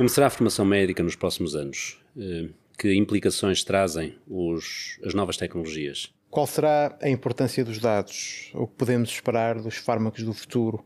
Como 0.00 0.08
será 0.08 0.28
a 0.28 0.30
formação 0.30 0.64
médica 0.64 1.02
nos 1.02 1.14
próximos 1.14 1.54
anos? 1.54 1.98
Eh, 2.18 2.48
que 2.78 2.94
implicações 2.94 3.62
trazem 3.62 4.14
os, 4.26 4.98
as 5.04 5.12
novas 5.12 5.36
tecnologias? 5.36 6.10
Qual 6.30 6.46
será 6.46 6.96
a 7.02 7.10
importância 7.10 7.62
dos 7.62 7.78
dados? 7.78 8.50
O 8.54 8.66
que 8.66 8.76
podemos 8.76 9.10
esperar 9.10 9.60
dos 9.60 9.76
fármacos 9.76 10.22
do 10.22 10.32
futuro? 10.32 10.82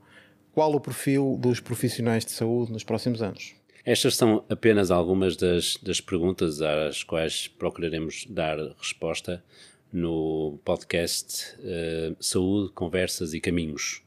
Qual 0.50 0.74
o 0.74 0.80
perfil 0.80 1.38
dos 1.40 1.60
profissionais 1.60 2.24
de 2.24 2.32
saúde 2.32 2.72
nos 2.72 2.82
próximos 2.82 3.22
anos? 3.22 3.54
Estas 3.84 4.16
são 4.16 4.44
apenas 4.48 4.90
algumas 4.90 5.36
das, 5.36 5.76
das 5.80 6.00
perguntas 6.00 6.60
às 6.60 7.04
quais 7.04 7.46
procuraremos 7.46 8.26
dar 8.28 8.58
resposta 8.76 9.44
no 9.92 10.58
podcast 10.64 11.54
uh, 11.60 12.16
Saúde, 12.18 12.72
Conversas 12.72 13.32
e 13.32 13.40
Caminhos, 13.40 14.02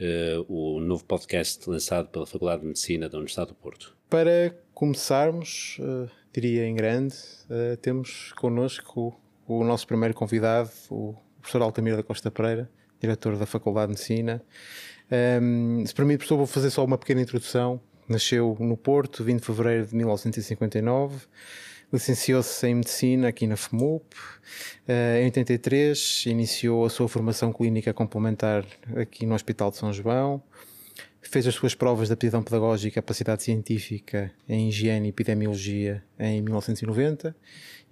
uh, 0.00 0.44
o 0.48 0.80
novo 0.80 1.04
podcast 1.04 1.68
lançado 1.68 2.08
pela 2.08 2.26
Faculdade 2.26 2.62
de 2.62 2.68
Medicina 2.68 3.08
da 3.08 3.16
Universidade 3.18 3.50
do 3.50 3.54
Porto. 3.54 3.96
Para 4.08 4.54
começarmos, 4.72 5.78
uh, 5.80 6.10
diria 6.32 6.66
em 6.66 6.74
grande, 6.74 7.14
temos 7.80 8.32
connosco 8.32 9.16
o, 9.46 9.60
o 9.60 9.64
nosso 9.64 9.86
primeiro 9.86 10.14
convidado, 10.14 10.70
o 10.90 11.14
professor 11.40 11.62
Altamiro 11.62 11.96
da 11.96 12.02
Costa 12.02 12.30
Pereira, 12.30 12.70
diretor 13.00 13.36
da 13.36 13.46
Faculdade 13.46 13.86
de 13.86 13.98
Medicina. 13.98 14.42
Um, 15.42 15.84
se 15.86 15.94
permite, 15.94 16.18
professor, 16.18 16.36
vou 16.36 16.46
fazer 16.46 16.70
só 16.70 16.84
uma 16.84 16.98
pequena 16.98 17.20
introdução. 17.20 17.80
Nasceu 18.08 18.56
no 18.60 18.76
Porto, 18.76 19.22
20 19.22 19.40
de 19.40 19.46
fevereiro 19.46 19.86
de 19.86 19.94
1959. 19.94 21.26
Licenciou-se 21.94 22.66
em 22.66 22.74
Medicina 22.74 23.28
aqui 23.28 23.46
na 23.46 23.56
FMUP. 23.56 24.02
Uh, 24.88 25.20
em 25.20 25.26
83, 25.26 26.24
iniciou 26.26 26.84
a 26.84 26.90
sua 26.90 27.08
formação 27.08 27.52
clínica 27.52 27.94
complementar 27.94 28.66
aqui 28.96 29.24
no 29.24 29.32
Hospital 29.32 29.70
de 29.70 29.76
São 29.76 29.92
João. 29.92 30.42
Fez 31.22 31.46
as 31.46 31.54
suas 31.54 31.72
provas 31.72 32.08
de 32.08 32.14
aptidão 32.14 32.42
pedagógica 32.42 32.88
e 32.88 32.90
capacidade 32.90 33.44
científica 33.44 34.32
em 34.48 34.70
Higiene 34.70 35.06
e 35.06 35.10
Epidemiologia 35.10 36.02
em 36.18 36.42
1990 36.42 37.34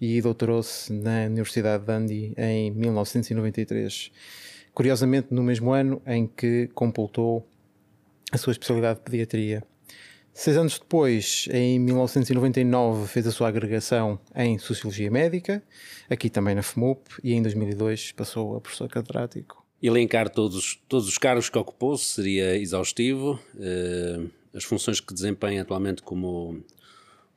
e 0.01 0.21
doutorou-se 0.21 0.93
na 0.93 1.27
Universidade 1.27 1.85
de 1.85 1.93
Dundee 1.93 2.35
em 2.37 2.73
1993 2.73 4.11
curiosamente 4.75 5.29
no 5.31 5.45
mesmo 5.45 5.71
ano 5.71 6.03
em 6.05 6.27
que 6.27 6.69
completou 6.75 7.47
a 8.33 8.37
sua 8.37 8.51
especialidade 8.51 8.99
de 8.99 9.05
pediatria. 9.05 9.63
Seis 10.35 10.57
anos 10.57 10.79
depois, 10.79 11.47
em 11.53 11.79
1999, 11.79 13.07
fez 13.07 13.27
a 13.27 13.31
sua 13.31 13.49
agregação 13.49 14.19
em 14.35 14.59
Sociologia 14.59 15.11
Médica, 15.11 15.63
aqui 16.09 16.31
também 16.31 16.55
na 16.55 16.63
FMUP, 16.63 17.07
e 17.23 17.35
em 17.35 17.43
2002 17.43 18.13
passou 18.13 18.57
a 18.57 18.61
professor 18.61 18.89
catedrático. 18.89 19.63
Elencar 19.83 20.31
todos, 20.31 20.81
todos 20.89 21.07
os 21.07 21.19
cargos 21.19 21.51
que 21.51 21.59
ocupou 21.59 21.99
seria 21.99 22.57
exaustivo. 22.57 23.39
Uh, 23.55 24.31
as 24.55 24.65
funções 24.65 25.01
que 25.01 25.13
desempenha 25.13 25.63
atualmente 25.63 26.03
como 26.03 26.65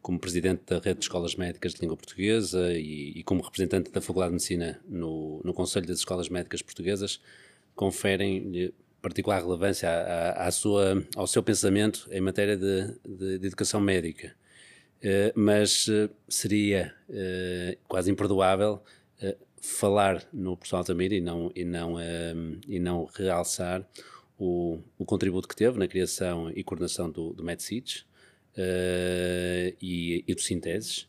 como 0.05 0.19
presidente 0.19 0.61
da 0.67 0.75
Rede 0.75 0.99
de 0.99 1.05
Escolas 1.05 1.35
Médicas 1.35 1.73
de 1.73 1.81
Língua 1.81 1.97
Portuguesa 1.97 2.71
e, 2.73 3.13
e 3.15 3.23
como 3.23 3.41
representante 3.41 3.91
da 3.91 3.99
Faculdade 3.99 4.29
de 4.29 4.33
Medicina 4.33 4.79
no, 4.87 5.41
no 5.43 5.51
Conselho 5.51 5.87
das 5.87 5.97
Escolas 5.97 6.29
Médicas 6.29 6.61
Portuguesas, 6.61 7.19
conferem 7.73 8.71
particular 9.05 9.39
relevância 9.39 9.87
à, 9.87 10.47
à, 10.47 10.51
sua, 10.51 11.05
ao 11.15 11.27
seu 11.27 11.43
pensamento 11.43 12.07
em 12.11 12.19
matéria 12.19 12.57
de, 12.57 12.87
de, 13.07 13.37
de 13.37 13.47
educação 13.47 13.79
médica. 13.79 14.33
Uh, 14.97 15.31
mas 15.35 15.87
uh, 15.87 16.09
seria 16.27 16.91
uh, 17.07 17.77
quase 17.87 18.09
imperdoável 18.09 18.81
falar 19.61 20.23
no 20.31 20.55
professor 20.55 20.77
Altamira 20.77 21.15
e 21.15 21.21
não, 21.21 21.51
e 21.55 21.65
não, 21.65 21.95
e 22.67 22.79
não 22.79 23.09
realçar 23.15 23.83
o, 24.37 24.79
o 24.95 25.03
contributo 25.05 25.47
que 25.47 25.55
teve 25.55 25.79
na 25.79 25.87
criação 25.87 26.51
e 26.55 26.63
coordenação 26.63 27.09
do, 27.09 27.33
do 27.33 27.43
MedSeeds, 27.43 28.05
e, 29.81 30.23
e 30.27 30.35
do 30.35 30.39
Sinteses, 30.39 31.07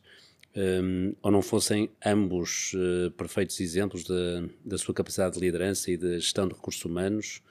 um, 0.57 1.15
ou 1.21 1.31
não 1.31 1.43
fossem 1.43 1.91
ambos 2.03 2.73
perfeitos 3.19 3.61
exemplos 3.61 4.05
da 4.65 4.79
sua 4.79 4.95
capacidade 4.95 5.35
de 5.35 5.41
liderança 5.41 5.91
e 5.91 5.99
de 5.99 6.19
gestão 6.19 6.49
de 6.49 6.55
recursos 6.55 6.83
humanos, 6.83 7.43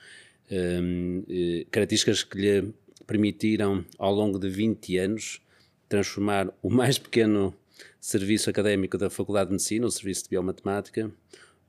um, 0.52 1.20
uh, 1.20 1.66
características 1.72 2.24
que 2.24 2.38
lhe 2.38 2.74
permitiram, 3.06 3.86
ao 3.98 4.14
longo 4.14 4.40
de 4.40 4.50
20 4.50 4.98
anos, 4.98 5.42
transformar 5.88 6.52
o 6.62 6.70
mais 6.70 6.98
pequeno 6.98 7.54
serviço 8.00 8.50
académico 8.50 8.98
da 8.98 9.10
Faculdade 9.10 9.48
de 9.48 9.54
Medicina, 9.54 9.86
o 9.86 9.92
Serviço 9.92 10.24
de 10.24 10.30
Biomatemática, 10.30 11.12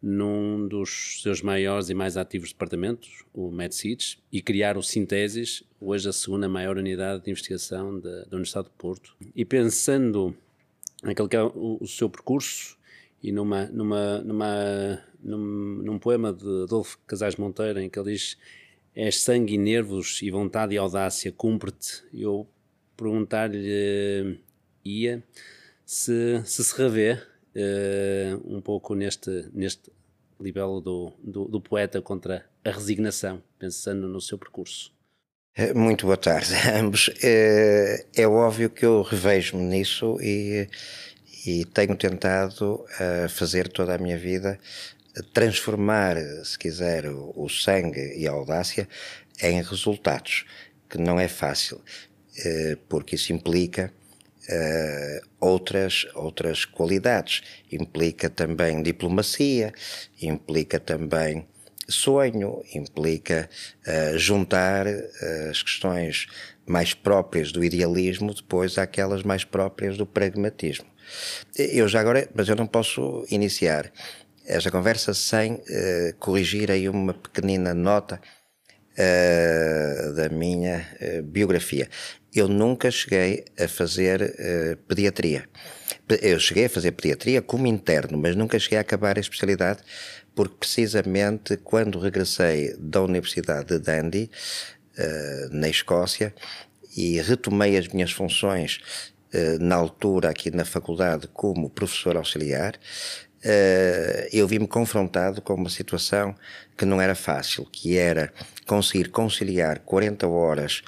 num 0.02 0.68
dos 0.68 1.20
seus 1.22 1.42
maiores 1.42 1.88
e 1.88 1.94
mais 1.94 2.16
ativos 2.16 2.52
departamentos, 2.52 3.24
o 3.32 3.50
MedSeeds, 3.50 4.18
e 4.30 4.40
criar 4.42 4.76
o 4.76 4.82
Sintesis, 4.82 5.64
hoje 5.80 6.08
a 6.08 6.12
segunda 6.12 6.48
maior 6.48 6.76
unidade 6.76 7.24
de 7.24 7.30
investigação 7.30 7.98
da, 7.98 8.24
da 8.24 8.36
Universidade 8.36 8.68
de 8.68 8.74
Porto. 8.76 9.16
E 9.34 9.44
pensando 9.44 10.36
naquele 11.02 11.28
que 11.28 11.36
é 11.36 11.42
o, 11.42 11.78
o 11.80 11.86
seu 11.86 12.08
percurso 12.08 12.76
e 13.22 13.32
numa, 13.32 13.66
numa, 13.66 14.18
numa, 14.20 15.02
num, 15.22 15.82
num 15.82 15.98
poema 15.98 16.32
de 16.32 16.62
Adolfo 16.64 16.98
Casais 17.06 17.36
Monteiro 17.36 17.80
em 17.80 17.88
que 17.88 17.98
ele 17.98 18.12
diz 18.12 18.36
és 18.96 19.20
sangue 19.20 19.54
e 19.54 19.58
nervos 19.58 20.20
e 20.22 20.30
vontade 20.30 20.74
e 20.74 20.78
audácia, 20.78 21.30
cumpre-te. 21.30 22.02
Eu 22.14 22.48
perguntar-lhe 22.96 24.40
ia 24.82 25.22
se 25.84 26.42
se, 26.44 26.64
se 26.64 26.76
revê 26.76 27.12
uh, 27.12 28.56
um 28.56 28.60
pouco 28.60 28.94
neste, 28.94 29.48
neste 29.52 29.92
libelo 30.40 30.80
do, 30.80 31.12
do, 31.22 31.44
do, 31.44 31.60
poeta 31.60 32.00
contra 32.00 32.46
a 32.64 32.70
resignação, 32.70 33.42
pensando 33.58 34.08
no 34.08 34.20
seu 34.20 34.38
percurso. 34.38 34.92
Eh, 35.56 35.72
muito 35.72 36.06
boa 36.06 36.16
tarde 36.16 36.54
a 36.54 36.80
ambos. 36.80 37.10
É, 37.22 38.04
é 38.14 38.26
óbvio 38.26 38.70
que 38.70 38.84
eu 38.84 39.02
revejo-me 39.02 39.62
nisso 39.62 40.18
e, 40.20 40.68
e 41.46 41.64
tenho 41.66 41.96
tentado 41.96 42.84
uh, 42.84 43.28
fazer 43.28 43.68
toda 43.68 43.94
a 43.94 43.98
minha 43.98 44.18
vida 44.18 44.58
transformar, 45.32 46.16
se 46.44 46.58
quiser, 46.58 47.06
o, 47.06 47.48
sangue 47.48 48.14
e 48.16 48.26
a 48.26 48.32
audácia 48.32 48.88
em 49.40 49.62
resultados, 49.62 50.44
que 50.88 50.98
não 50.98 51.18
é 51.18 51.28
fácil, 51.28 51.76
uh, 51.78 52.76
porque 52.88 53.16
isso 53.16 53.32
implica 53.32 53.92
uh, 54.48 55.26
outras, 55.40 56.06
outras 56.14 56.64
qualidades. 56.64 57.42
Implica 57.70 58.30
também 58.30 58.82
diplomacia, 58.82 59.72
implica 60.20 60.78
também 60.78 61.46
sonho, 61.88 62.62
implica 62.74 63.48
uh, 63.86 64.18
juntar 64.18 64.86
as 65.50 65.62
questões 65.62 66.26
mais 66.66 66.92
próprias 66.92 67.52
do 67.52 67.64
idealismo 67.64 68.34
depois 68.34 68.76
àquelas 68.76 69.22
mais 69.22 69.44
próprias 69.44 69.96
do 69.96 70.04
pragmatismo. 70.04 70.86
Eu 71.56 71.86
já 71.86 72.00
agora, 72.00 72.28
mas 72.34 72.48
eu 72.48 72.56
não 72.56 72.66
posso 72.66 73.24
iniciar 73.30 73.92
esta 74.46 74.70
conversa 74.70 75.12
sem 75.12 75.54
uh, 75.54 75.60
corrigir 76.18 76.70
aí 76.70 76.88
uma 76.88 77.14
pequenina 77.14 77.74
nota 77.74 78.20
da 80.14 80.30
minha 80.30 80.88
biografia 81.22 81.86
eu 82.38 82.48
nunca 82.48 82.90
cheguei 82.90 83.44
a 83.58 83.66
fazer 83.66 84.22
uh, 84.22 84.76
pediatria. 84.86 85.48
Eu 86.22 86.38
cheguei 86.38 86.66
a 86.66 86.68
fazer 86.68 86.92
pediatria 86.92 87.40
como 87.40 87.66
interno, 87.66 88.18
mas 88.18 88.36
nunca 88.36 88.58
cheguei 88.58 88.78
a 88.78 88.82
acabar 88.82 89.16
a 89.16 89.20
especialidade, 89.20 89.80
porque 90.34 90.54
precisamente 90.60 91.56
quando 91.56 91.98
regressei 91.98 92.76
da 92.78 93.02
Universidade 93.02 93.66
de 93.66 93.78
Dundee, 93.78 94.30
uh, 94.98 95.54
na 95.54 95.68
Escócia, 95.68 96.34
e 96.96 97.20
retomei 97.20 97.76
as 97.76 97.88
minhas 97.88 98.12
funções 98.12 98.80
uh, 99.32 99.58
na 99.58 99.74
altura 99.76 100.28
aqui 100.30 100.50
na 100.50 100.64
faculdade 100.64 101.28
como 101.28 101.70
professor 101.70 102.16
auxiliar, 102.16 102.74
eu 104.32 104.48
vi-me 104.48 104.66
confrontado 104.66 105.40
com 105.40 105.54
uma 105.54 105.70
situação 105.70 106.34
que 106.76 106.84
não 106.84 107.00
era 107.00 107.14
fácil, 107.14 107.64
que 107.64 107.96
era 107.96 108.32
conseguir 108.66 109.10
conciliar 109.10 109.78
40 109.80 110.26
horas 110.26 110.82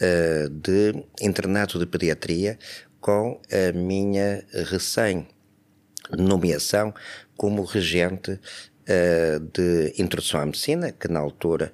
uh, 0.00 0.48
de 0.48 1.04
internato 1.20 1.78
de 1.78 1.84
pediatria 1.86 2.58
com 3.00 3.40
a 3.50 3.72
minha 3.72 4.44
recém-nomeação 4.52 6.94
como 7.36 7.64
regente 7.64 8.32
uh, 8.32 9.40
de 9.52 9.94
introdução 9.98 10.40
à 10.40 10.46
medicina, 10.46 10.92
que 10.92 11.08
na 11.08 11.18
altura 11.20 11.72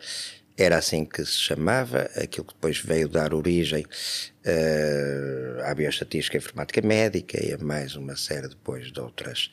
era 0.57 0.79
assim 0.79 1.05
que 1.05 1.25
se 1.25 1.39
chamava, 1.39 2.09
aquilo 2.17 2.47
que 2.47 2.55
depois 2.55 2.79
veio 2.79 3.09
dar 3.09 3.35
origem 3.35 3.85
uh, 3.85 5.63
à 5.65 5.75
bioestatística 5.75 6.37
e 6.37 6.39
informática 6.39 6.81
médica 6.81 7.45
e 7.45 7.53
a 7.53 7.59
mais 7.59 7.97
uma 7.97 8.15
série 8.15 8.49
depois 8.49 8.93
de, 8.93 9.01
outras, 9.01 9.51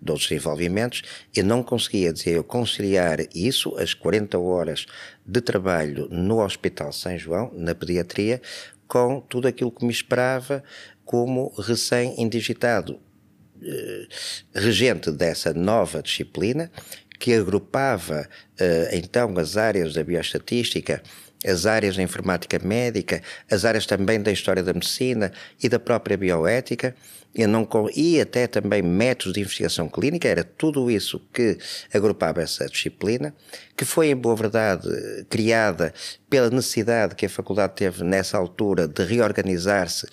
de 0.00 0.10
outros 0.10 0.28
desenvolvimentos. 0.28 1.02
Eu 1.36 1.44
não 1.44 1.62
conseguia 1.62 2.12
dizer, 2.12 2.36
eu 2.36 2.44
conciliar 2.44 3.18
isso, 3.34 3.76
as 3.76 3.92
40 3.92 4.38
horas 4.38 4.86
de 5.24 5.40
trabalho 5.42 6.08
no 6.10 6.42
Hospital 6.42 6.92
São 6.92 7.18
João, 7.18 7.52
na 7.54 7.74
pediatria, 7.74 8.40
com 8.86 9.20
tudo 9.20 9.48
aquilo 9.48 9.70
que 9.70 9.84
me 9.84 9.92
esperava 9.92 10.64
como 11.04 11.52
recém-indigitado 11.58 12.94
uh, 12.94 14.08
regente 14.54 15.10
dessa 15.10 15.52
nova 15.52 16.02
disciplina 16.02 16.70
que 17.18 17.34
agrupava 17.34 18.28
uh, 18.60 18.94
então 18.94 19.36
as 19.38 19.56
áreas 19.56 19.94
da 19.94 20.02
bioestatística 20.02 21.02
as 21.46 21.66
áreas 21.66 21.96
da 21.96 22.02
informática 22.02 22.58
médica, 22.58 23.22
as 23.48 23.64
áreas 23.64 23.86
também 23.86 24.20
da 24.20 24.32
história 24.32 24.62
da 24.62 24.72
medicina 24.72 25.32
e 25.62 25.68
da 25.68 25.78
própria 25.78 26.16
bioética, 26.16 26.94
e, 27.34 27.46
não, 27.46 27.68
e 27.94 28.20
até 28.20 28.46
também 28.46 28.82
métodos 28.82 29.34
de 29.34 29.40
investigação 29.40 29.88
clínica, 29.88 30.26
era 30.26 30.42
tudo 30.42 30.90
isso 30.90 31.20
que 31.32 31.58
agrupava 31.92 32.42
essa 32.42 32.66
disciplina, 32.66 33.34
que 33.76 33.84
foi, 33.84 34.08
em 34.08 34.16
boa 34.16 34.34
verdade, 34.34 34.88
criada 35.28 35.92
pela 36.28 36.50
necessidade 36.50 37.14
que 37.14 37.26
a 37.26 37.30
faculdade 37.30 37.74
teve 37.76 38.02
nessa 38.02 38.38
altura 38.38 38.88
de 38.88 39.04
reorganizar-se, 39.04 40.06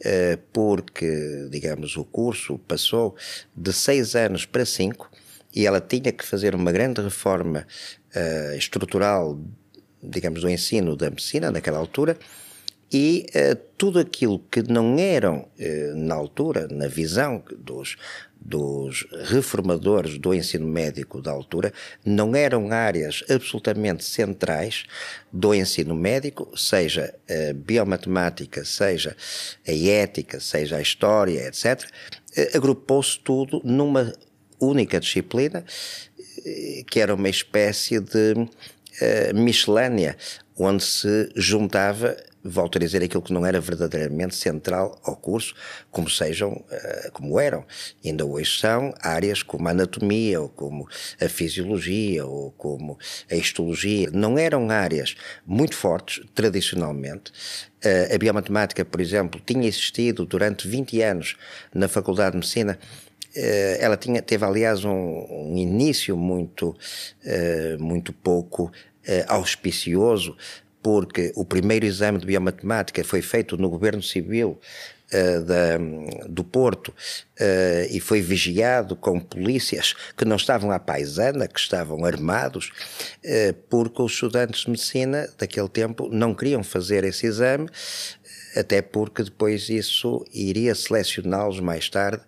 eh, 0.00 0.38
porque, 0.52 1.48
digamos, 1.50 1.96
o 1.96 2.04
curso 2.04 2.58
passou 2.58 3.16
de 3.56 3.72
seis 3.72 4.14
anos 4.14 4.44
para 4.44 4.64
cinco, 4.64 5.10
e 5.54 5.66
ela 5.66 5.80
tinha 5.80 6.12
que 6.12 6.24
fazer 6.24 6.54
uma 6.54 6.72
grande 6.72 7.00
reforma 7.00 7.66
uh, 8.14 8.56
estrutural, 8.56 9.38
digamos, 10.02 10.42
do 10.42 10.48
ensino 10.48 10.96
da 10.96 11.10
medicina 11.10 11.50
naquela 11.50 11.78
altura, 11.78 12.18
e 12.90 13.26
uh, 13.34 13.54
tudo 13.76 13.98
aquilo 13.98 14.38
que 14.50 14.62
não 14.62 14.98
eram, 14.98 15.48
uh, 15.58 15.96
na 15.96 16.14
altura, 16.14 16.68
na 16.70 16.86
visão 16.86 17.42
dos, 17.58 17.96
dos 18.40 19.06
reformadores 19.24 20.18
do 20.18 20.32
ensino 20.32 20.66
médico 20.66 21.20
da 21.20 21.30
altura, 21.30 21.72
não 22.04 22.34
eram 22.34 22.70
áreas 22.70 23.24
absolutamente 23.28 24.04
centrais 24.04 24.84
do 25.32 25.54
ensino 25.54 25.94
médico, 25.94 26.50
seja 26.56 27.14
a 27.28 27.52
biomatemática, 27.52 28.64
seja 28.64 29.16
a 29.66 29.72
ética, 29.72 30.40
seja 30.40 30.76
a 30.76 30.82
história, 30.82 31.48
etc. 31.48 31.84
Agrupou-se 32.54 33.18
tudo 33.18 33.60
numa 33.64 34.14
única 34.60 35.00
disciplina, 35.00 35.64
que 36.86 37.00
era 37.00 37.14
uma 37.14 37.28
espécie 37.28 38.00
de 38.00 38.34
uh, 38.34 39.34
miscelânea, 39.34 40.16
onde 40.56 40.82
se 40.82 41.30
juntava, 41.36 42.16
volto 42.42 42.76
a 42.76 42.80
dizer, 42.80 43.02
aquilo 43.02 43.22
que 43.22 43.32
não 43.32 43.46
era 43.46 43.60
verdadeiramente 43.60 44.34
central 44.34 45.00
ao 45.04 45.16
curso, 45.16 45.54
como 45.90 46.10
sejam, 46.10 46.52
uh, 46.52 47.12
como 47.12 47.38
eram. 47.38 47.64
Ainda 48.04 48.24
hoje 48.24 48.58
são 48.58 48.92
áreas 49.00 49.42
como 49.42 49.68
a 49.68 49.70
anatomia, 49.70 50.40
ou 50.40 50.48
como 50.48 50.88
a 51.20 51.28
fisiologia, 51.28 52.26
ou 52.26 52.50
como 52.52 52.98
a 53.30 53.36
histologia. 53.36 54.10
Não 54.12 54.38
eram 54.38 54.70
áreas 54.70 55.14
muito 55.46 55.76
fortes, 55.76 56.24
tradicionalmente. 56.34 57.30
Uh, 57.84 58.14
a 58.14 58.18
biomatemática, 58.18 58.84
por 58.84 59.00
exemplo, 59.00 59.40
tinha 59.44 59.68
existido 59.68 60.26
durante 60.26 60.66
20 60.66 61.00
anos 61.02 61.36
na 61.72 61.86
Faculdade 61.86 62.32
de 62.32 62.38
Medicina 62.38 62.78
ela 63.34 63.96
tinha, 63.96 64.22
teve, 64.22 64.44
aliás, 64.44 64.84
um, 64.84 64.90
um 64.90 65.56
início 65.56 66.16
muito, 66.16 66.70
uh, 66.70 67.82
muito 67.82 68.12
pouco 68.12 68.64
uh, 68.64 68.72
auspicioso, 69.28 70.36
porque 70.82 71.32
o 71.36 71.44
primeiro 71.44 71.84
exame 71.84 72.18
de 72.18 72.26
biomatemática 72.26 73.02
foi 73.04 73.20
feito 73.20 73.56
no 73.56 73.68
governo 73.68 74.02
civil 74.02 74.58
uh, 75.12 75.44
da, 75.44 75.78
do 76.28 76.42
Porto 76.42 76.94
e 77.90 78.00
foi 78.00 78.20
vigiado 78.20 78.96
com 78.96 79.20
polícias 79.20 79.94
que 80.16 80.24
não 80.24 80.36
estavam 80.36 80.72
à 80.72 80.78
paisana, 80.78 81.46
que 81.46 81.60
estavam 81.60 82.04
armados, 82.04 82.72
porque 83.68 84.02
os 84.02 84.12
estudantes 84.12 84.62
de 84.62 84.70
medicina 84.70 85.28
daquele 85.38 85.68
tempo 85.68 86.08
não 86.10 86.34
queriam 86.34 86.64
fazer 86.64 87.04
esse 87.04 87.26
exame, 87.26 87.68
até 88.56 88.82
porque 88.82 89.22
depois 89.22 89.68
isso 89.68 90.24
iria 90.32 90.74
selecioná-los 90.74 91.60
mais 91.60 91.88
tarde 91.88 92.22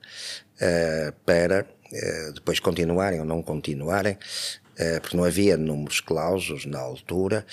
uh, 0.61 1.12
para 1.25 1.62
uh, 1.65 2.33
depois 2.33 2.61
continuarem 2.61 3.21
ou 3.21 3.27
não 3.27 3.43
continuarem, 3.43 4.15
uh, 4.15 5.01
porque 5.01 5.17
não 5.17 5.25
havia 5.25 5.57
números 5.57 6.01
clausos 6.01 6.67
na 6.67 6.79
altura, 6.79 7.45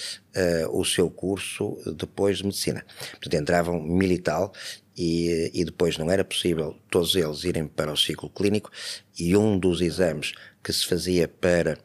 o 0.70 0.86
seu 0.86 1.10
curso 1.10 1.78
depois 1.98 2.38
de 2.38 2.46
medicina. 2.46 2.86
Portanto, 3.12 3.34
entravam 3.42 3.82
militar 3.82 4.52
e, 4.96 5.50
e, 5.52 5.66
depois 5.66 5.98
não 5.98 6.12
era 6.12 6.24
possível 6.24 6.76
todos 6.92 7.16
eles 7.16 7.44
irem 7.44 7.66
para 7.66 7.92
o 7.92 7.98
ciclo 7.98 8.30
clínico 8.30 8.70
e 9.18 9.36
um 9.36 9.58
dos 9.58 9.82
exames 9.82 10.34
que 10.64 10.72
se 10.72 10.86
fazia 10.86 11.28
para 11.28 11.76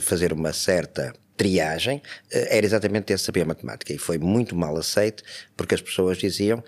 fazer 0.00 0.32
uma 0.32 0.54
certa 0.54 1.12
triagem 1.36 2.02
era 2.30 2.64
exatamente 2.64 3.12
esse 3.12 3.24
saber 3.24 3.44
matemática 3.44 3.92
e 3.92 3.98
foi 3.98 4.16
muito 4.16 4.56
mal 4.56 4.74
aceito 4.76 5.22
porque 5.54 5.74
as 5.74 5.82
pessoas 5.82 6.16
diziam 6.16 6.64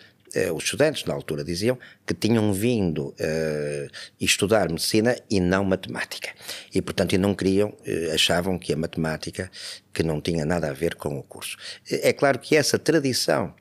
os 0.54 0.64
estudantes 0.64 1.04
na 1.04 1.14
altura 1.14 1.42
diziam 1.42 1.78
que 2.06 2.14
tinham 2.14 2.52
vindo 2.52 3.08
uh, 3.08 3.90
estudar 4.20 4.68
medicina 4.68 5.16
e 5.28 5.40
não 5.40 5.64
matemática. 5.64 6.30
E, 6.72 6.80
portanto, 6.80 7.18
não 7.18 7.34
queriam, 7.34 7.70
uh, 7.70 8.14
achavam 8.14 8.58
que 8.58 8.72
a 8.72 8.76
matemática 8.76 9.50
que 9.92 10.02
não 10.02 10.20
tinha 10.20 10.44
nada 10.44 10.70
a 10.70 10.72
ver 10.72 10.94
com 10.94 11.18
o 11.18 11.22
curso. 11.22 11.56
É 11.90 12.12
claro 12.12 12.38
que 12.38 12.56
essa 12.56 12.78
tradição 12.78 13.52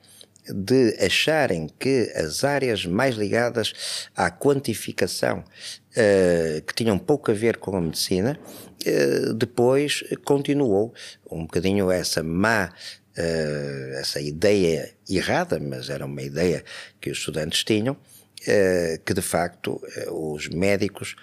de 0.47 0.95
acharem 0.99 1.69
que 1.79 2.11
as 2.15 2.43
áreas 2.43 2.85
mais 2.85 3.15
ligadas 3.15 4.09
à 4.15 4.31
quantificação 4.31 5.43
que 6.65 6.73
tinham 6.73 6.97
pouco 6.97 7.29
a 7.29 7.33
ver 7.33 7.57
com 7.57 7.75
a 7.75 7.81
medicina, 7.81 8.39
depois 9.35 10.03
continuou 10.23 10.93
um 11.29 11.41
bocadinho 11.41 11.91
essa 11.91 12.23
má 12.23 12.71
uh, 13.17 13.97
essa 13.99 14.19
ideia 14.19 14.93
errada, 15.09 15.59
mas 15.59 15.89
era 15.89 16.05
uma 16.05 16.21
ideia 16.21 16.63
que 16.99 17.09
os 17.09 17.17
estudantes 17.17 17.63
tinham, 17.63 17.93
uh, 17.93 19.03
que 19.05 19.13
de 19.13 19.21
facto 19.21 19.81
uh, 20.07 20.33
os 20.33 20.47
médicos 20.49 21.15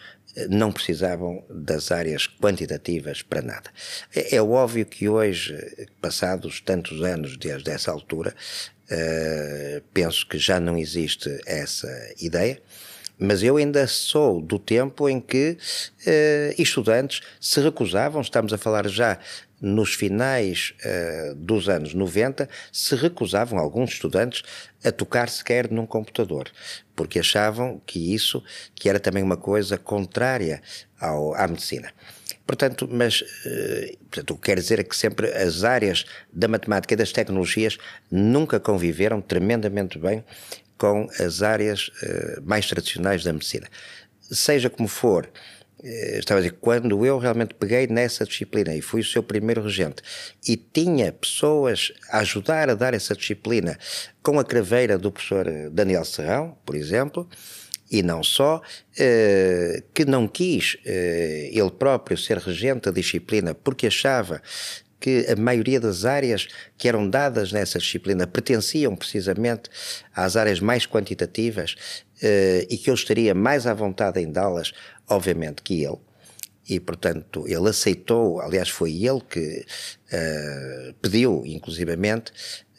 não 0.51 0.71
precisavam 0.71 1.43
das 1.49 1.91
áreas 1.91 2.27
quantitativas 2.27 3.23
para 3.23 3.41
nada. 3.41 3.71
É, 4.15 4.37
é 4.37 4.43
óbvio 4.43 4.85
que 4.85 5.09
hoje, 5.09 5.57
passados 5.99 6.61
tantos 6.61 7.03
anos 7.03 7.39
desde 7.39 7.71
essa 7.71 7.91
altura, 7.91 8.35
penso 9.95 10.29
que 10.29 10.39
já 10.39 10.61
não 10.61 10.77
existe 10.77 11.41
essa 11.47 11.89
ideia 12.21 12.61
mas 13.19 13.43
eu 13.43 13.57
ainda 13.57 13.87
sou 13.87 14.41
do 14.41 14.59
tempo 14.59 15.09
em 15.09 15.21
que 15.21 15.57
eh, 16.07 16.55
estudantes 16.59 17.23
se 17.41 17.61
recusavam, 17.61 18.21
estamos 18.21 18.53
a 18.53 18.59
falar 18.59 18.89
já 18.89 19.19
nos 19.61 19.95
finais 19.95 20.75
uh, 20.85 21.35
dos 21.35 21.69
anos 21.69 21.95
90, 21.95 22.49
se 22.71 22.95
recusavam 22.95 23.59
alguns 23.59 23.93
estudantes 23.93 24.43
a 24.85 24.93
tocar 24.93 25.29
sequer 25.29 25.71
num 25.71 25.87
computador, 25.87 26.51
porque 26.95 27.19
achavam 27.19 27.81
que 27.87 28.15
isso 28.15 28.43
que 28.75 28.89
era 28.89 29.01
também 29.01 29.23
uma 29.23 29.37
coisa 29.37 29.79
contrária 29.79 30.63
ao, 31.01 31.35
à 31.35 31.47
medicina. 31.49 31.93
Portanto, 32.47 32.89
mas 32.91 33.23
uh, 33.23 33.97
portanto, 34.11 34.31
o 34.33 34.37
que 34.37 34.43
quer 34.43 34.57
dizer 34.57 34.79
é 34.79 34.85
que 34.85 34.95
sempre 34.95 35.33
as 35.33 35.65
áreas 35.65 36.05
da 36.33 36.47
matemática 36.47 36.95
e 36.95 36.97
das 36.97 37.13
tecnologias 37.13 37.79
nunca 38.11 38.61
conviveram 38.61 39.21
tremendamente 39.21 39.99
bem 39.99 40.25
com 40.79 41.09
as 41.19 41.43
áreas 41.43 41.89
uh, 41.89 42.43
mais 42.45 42.67
tradicionais 42.67 43.25
da 43.25 43.33
medicina. 43.33 43.67
Seja 44.21 44.69
como 44.69 44.89
for, 44.89 45.29
estava 45.83 46.41
a 46.41 46.43
dizer, 46.43 46.57
quando 46.61 47.05
eu 47.05 47.19
realmente 47.19 47.55
peguei 47.55 47.87
nessa 47.87 48.25
disciplina 48.25 48.75
e 48.75 48.81
fui 48.81 49.01
o 49.01 49.05
seu 49.05 49.23
primeiro 49.23 49.63
regente 49.63 50.03
e 50.47 50.57
tinha 50.57 51.13
pessoas 51.13 51.93
a 52.11 52.19
ajudar 52.19 52.71
a 52.71 52.75
dar 52.75 52.95
essa 52.95 53.15
disciplina 53.15 53.79
com 54.23 54.39
a 54.39 54.45
craveira 54.45 54.99
do 54.99 55.13
professor 55.13 55.47
Daniel 55.71 56.05
Serrão, 56.05 56.57
por 56.65 56.75
exemplo, 56.75 57.29
e 57.91 58.03
não 58.03 58.23
só, 58.23 58.61
eh, 58.99 59.83
que 59.95 60.05
não 60.05 60.27
quis 60.27 60.77
eh, 60.85 61.51
ele 61.53 61.71
próprio 61.71 62.17
ser 62.17 62.39
regente 62.39 62.87
da 62.87 62.91
disciplina 62.91 63.55
porque 63.55 63.87
achava 63.87 64.43
que 64.99 65.27
a 65.29 65.37
maioria 65.37 65.79
das 65.79 66.05
áreas 66.05 66.49
que 66.77 66.89
eram 66.89 67.09
dadas 67.09 67.53
nessa 67.53 67.79
disciplina 67.79 68.27
pertenciam 68.27 68.97
precisamente 68.97 69.71
às 70.15 70.37
áreas 70.37 70.59
mais 70.59 70.87
quantitativas 70.87 71.77
eh, 71.79 72.06
e 72.69 72.79
que 72.79 72.91
eu 72.91 72.95
estaria 72.95 73.35
mais 73.35 73.67
à 73.67 73.75
vontade 73.75 74.21
em 74.21 74.31
dá-las, 74.31 74.73
obviamente, 75.09 75.63
que 75.63 75.85
ele. 75.85 75.99
E, 76.69 76.81
portanto, 76.81 77.47
ele 77.47 77.69
aceitou, 77.69 78.41
aliás, 78.41 78.69
foi 78.69 79.05
ele 79.05 79.21
que 79.21 79.65
uh, 80.13 80.95
pediu, 81.01 81.45
inclusivamente, 81.47 82.33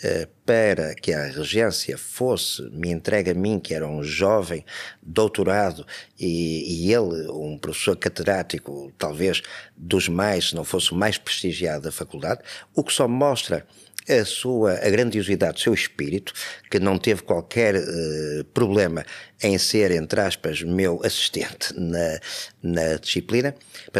uh, 0.03 0.27
para 0.46 0.94
que 0.94 1.13
a 1.13 1.27
regência 1.27 1.98
fosse, 1.98 2.62
me 2.72 2.91
entregue 2.91 3.32
a 3.32 3.34
mim, 3.34 3.60
que 3.60 3.74
era 3.74 3.88
um 3.88 4.03
jovem 4.03 4.65
doutorado, 5.01 5.88
e, 6.20 6.86
e 6.86 6.94
ele, 6.94 7.29
um 7.32 7.58
professor 7.58 7.96
catedrático, 7.96 8.91
talvez 8.98 9.41
dos 9.77 10.10
mais, 10.10 10.50
se 10.50 10.56
não 10.56 10.65
fosse 10.65 10.91
o 10.91 10.96
mais 10.96 11.17
prestigiado 11.17 11.84
da 11.84 11.91
faculdade, 11.91 12.41
o 12.75 12.84
que 12.84 12.91
só 12.91 13.08
mostra 13.08 13.65
a 14.10 14.26
sua 14.26 14.74
a 14.74 14.90
grandiosidade 14.90 15.54
do 15.54 15.60
seu 15.60 15.74
espírito, 15.74 16.34
que 16.70 16.80
não 16.80 16.98
teve 16.98 17.22
qualquer 17.24 17.76
uh, 17.76 18.44
problema 18.54 19.06
em 19.42 19.58
ser, 19.58 19.92
entre 19.92 20.22
aspas, 20.22 20.64
meu 20.64 21.02
assistente 21.04 21.74
na, 21.78 22.20
na 22.62 22.96
disciplina. 22.96 23.54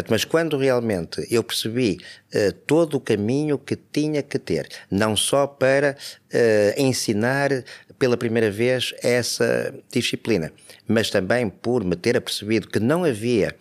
Mas 0.08 0.24
quando 0.24 0.56
realmente 0.56 1.26
eu 1.30 1.42
percebi 1.44 1.98
uh, 2.34 2.52
todo 2.66 2.94
o 2.94 3.00
caminho 3.00 3.58
que 3.58 3.76
tinha 3.76 4.22
que 4.22 4.38
ter, 4.38 4.68
não 4.90 5.16
só 5.16 5.46
para 5.46 5.96
uh, 6.32 6.80
ensinar 6.80 7.64
pela 7.98 8.16
primeira 8.16 8.50
vez 8.50 8.94
essa 9.02 9.74
disciplina, 9.92 10.52
mas 10.86 11.10
também 11.10 11.48
por 11.48 11.84
me 11.84 11.96
ter 11.96 12.16
apercebido 12.16 12.68
que 12.68 12.78
não 12.78 13.04
havia 13.04 13.54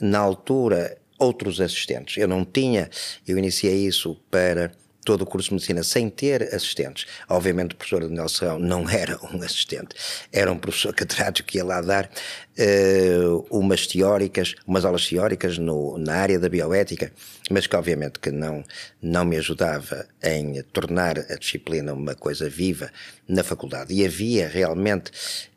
na 0.00 0.18
altura 0.18 0.96
outros 1.18 1.60
assistentes. 1.60 2.16
Eu 2.16 2.26
não 2.26 2.44
tinha, 2.44 2.88
eu 3.28 3.36
iniciei 3.36 3.86
isso 3.86 4.16
para 4.30 4.72
todo 5.04 5.22
o 5.22 5.26
curso 5.26 5.48
de 5.48 5.54
medicina 5.54 5.82
sem 5.82 6.08
ter 6.08 6.54
assistentes. 6.54 7.06
Obviamente 7.28 7.74
o 7.74 7.76
professor 7.76 8.02
Daniel 8.02 8.28
Serrão 8.28 8.58
não 8.58 8.88
era 8.88 9.18
um 9.32 9.42
assistente, 9.42 9.94
era 10.32 10.50
um 10.50 10.58
professor 10.58 10.94
catedrático 10.94 11.48
que 11.48 11.58
ia 11.58 11.64
lá 11.64 11.80
dar 11.80 12.06
uh, 12.06 13.46
umas 13.50 13.86
teóricas, 13.86 14.54
umas 14.66 14.84
aulas 14.84 15.06
teóricas 15.06 15.58
no, 15.58 15.98
na 15.98 16.14
área 16.14 16.38
da 16.38 16.48
bioética, 16.48 17.12
mas 17.50 17.66
que 17.66 17.76
obviamente 17.76 18.18
que 18.18 18.30
não, 18.30 18.64
não 19.02 19.24
me 19.24 19.36
ajudava 19.36 20.06
em 20.22 20.62
tornar 20.64 21.18
a 21.18 21.36
disciplina 21.36 21.92
uma 21.92 22.14
coisa 22.14 22.48
viva 22.48 22.90
na 23.28 23.42
faculdade. 23.42 23.94
E 23.94 24.04
havia 24.04 24.48
realmente 24.48 25.10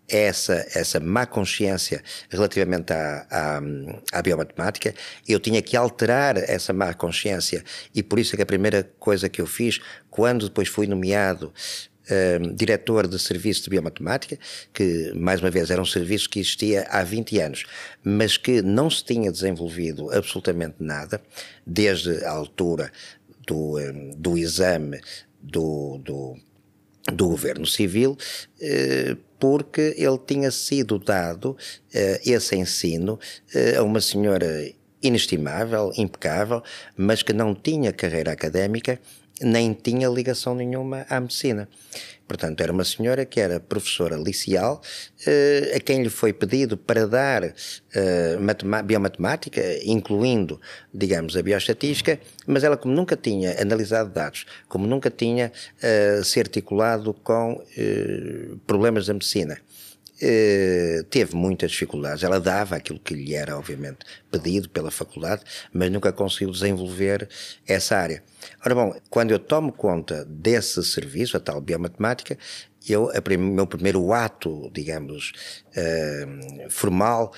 essa, 0.07 0.65
essa 0.75 0.99
má 0.99 1.25
consciência 1.25 2.03
relativamente 2.29 2.91
à, 2.91 3.25
à, 3.29 3.61
à, 4.11 4.21
biomatemática, 4.21 4.93
eu 5.27 5.39
tinha 5.39 5.61
que 5.61 5.77
alterar 5.77 6.37
essa 6.37 6.73
má 6.73 6.93
consciência 6.93 7.63
e 7.95 8.03
por 8.03 8.19
isso 8.19 8.35
é 8.35 8.37
que 8.37 8.43
a 8.43 8.45
primeira 8.45 8.83
coisa 8.99 9.29
que 9.29 9.41
eu 9.41 9.47
fiz, 9.47 9.79
quando 10.09 10.47
depois 10.47 10.67
fui 10.67 10.87
nomeado 10.87 11.53
uh, 12.09 12.53
diretor 12.53 13.07
de 13.07 13.17
serviço 13.17 13.63
de 13.63 13.69
biomatemática, 13.69 14.37
que 14.73 15.13
mais 15.15 15.39
uma 15.39 15.49
vez 15.49 15.71
era 15.71 15.81
um 15.81 15.85
serviço 15.85 16.29
que 16.29 16.39
existia 16.39 16.85
há 16.89 17.03
20 17.03 17.39
anos, 17.39 17.65
mas 18.03 18.37
que 18.37 18.61
não 18.61 18.89
se 18.89 19.03
tinha 19.03 19.31
desenvolvido 19.31 20.11
absolutamente 20.11 20.75
nada, 20.79 21.21
desde 21.65 22.23
a 22.25 22.31
altura 22.31 22.91
do, 23.47 23.77
um, 23.79 24.11
do 24.17 24.37
exame 24.37 24.99
do, 25.41 25.97
do 25.99 26.37
do 27.11 27.27
governo 27.27 27.65
civil, 27.65 28.17
eh, 28.61 29.17
porque 29.39 29.93
ele 29.97 30.17
tinha 30.25 30.51
sido 30.51 30.97
dado 30.97 31.57
eh, 31.93 32.21
esse 32.25 32.55
ensino 32.55 33.19
eh, 33.53 33.75
a 33.75 33.83
uma 33.83 33.99
senhora 33.99 34.71
inestimável, 35.01 35.91
impecável, 35.97 36.63
mas 36.95 37.21
que 37.21 37.33
não 37.33 37.53
tinha 37.53 37.91
carreira 37.91 38.31
académica 38.31 38.99
nem 39.41 39.73
tinha 39.73 40.07
ligação 40.07 40.55
nenhuma 40.55 41.05
à 41.09 41.19
medicina. 41.19 41.67
Portanto, 42.33 42.61
era 42.61 42.73
uma 42.73 42.83
senhora 42.83 43.25
que 43.25 43.39
era 43.39 43.59
professora 43.59 44.15
liceal, 44.15 44.81
eh, 45.27 45.73
a 45.75 45.79
quem 45.79 46.01
lhe 46.01 46.09
foi 46.09 46.33
pedido 46.33 46.75
para 46.75 47.05
dar 47.05 47.43
eh, 47.43 48.37
biomatemática, 48.83 49.61
incluindo, 49.83 50.59
digamos, 50.91 51.37
a 51.37 51.43
bioestatística, 51.43 52.19
mas 52.47 52.63
ela, 52.63 52.75
como 52.75 52.91
nunca 52.91 53.15
tinha 53.15 53.61
analisado 53.61 54.09
dados, 54.09 54.47
como 54.67 54.87
nunca 54.87 55.11
tinha 55.11 55.51
eh, 55.79 56.21
se 56.23 56.39
articulado 56.39 57.13
com 57.13 57.63
problemas 58.65 59.05
da 59.05 59.13
medicina, 59.13 59.59
Uh, 60.23 61.03
teve 61.09 61.35
muitas 61.35 61.71
dificuldades. 61.71 62.23
Ela 62.23 62.39
dava 62.39 62.77
aquilo 62.77 62.97
que 62.97 63.13
lhe 63.13 63.33
era, 63.33 63.57
obviamente, 63.57 64.05
pedido 64.31 64.69
pela 64.69 64.89
faculdade, 64.89 65.43
mas 65.73 65.91
nunca 65.91 66.13
conseguiu 66.13 66.49
desenvolver 66.49 67.27
essa 67.67 67.97
área. 67.97 68.23
Ora 68.65 68.73
bom, 68.73 68.95
quando 69.09 69.31
eu 69.31 69.39
tomo 69.39 69.73
conta 69.73 70.23
desse 70.23 70.81
serviço, 70.81 71.35
a 71.35 71.41
tal 71.41 71.59
biomatemática, 71.59 72.37
eu, 72.87 73.07
o 73.07 73.39
meu 73.39 73.67
primeiro 73.67 74.13
ato, 74.13 74.71
digamos, 74.73 75.33
uh, 75.75 76.69
formal, 76.69 77.33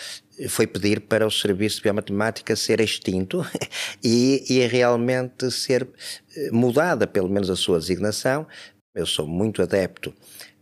foi 0.50 0.68
pedir 0.68 1.02
para 1.02 1.26
o 1.26 1.32
serviço 1.32 1.78
de 1.78 1.84
biomatemática 1.84 2.56
ser 2.56 2.80
extinto 2.82 3.44
e, 4.04 4.44
e 4.48 4.68
realmente 4.68 5.50
ser 5.50 5.88
eh, 6.36 6.50
mudada, 6.52 7.08
pelo 7.08 7.30
menos 7.30 7.50
a 7.50 7.56
sua 7.56 7.80
designação. 7.80 8.46
Eu 8.94 9.06
sou 9.06 9.28
muito 9.28 9.62
adepto 9.62 10.14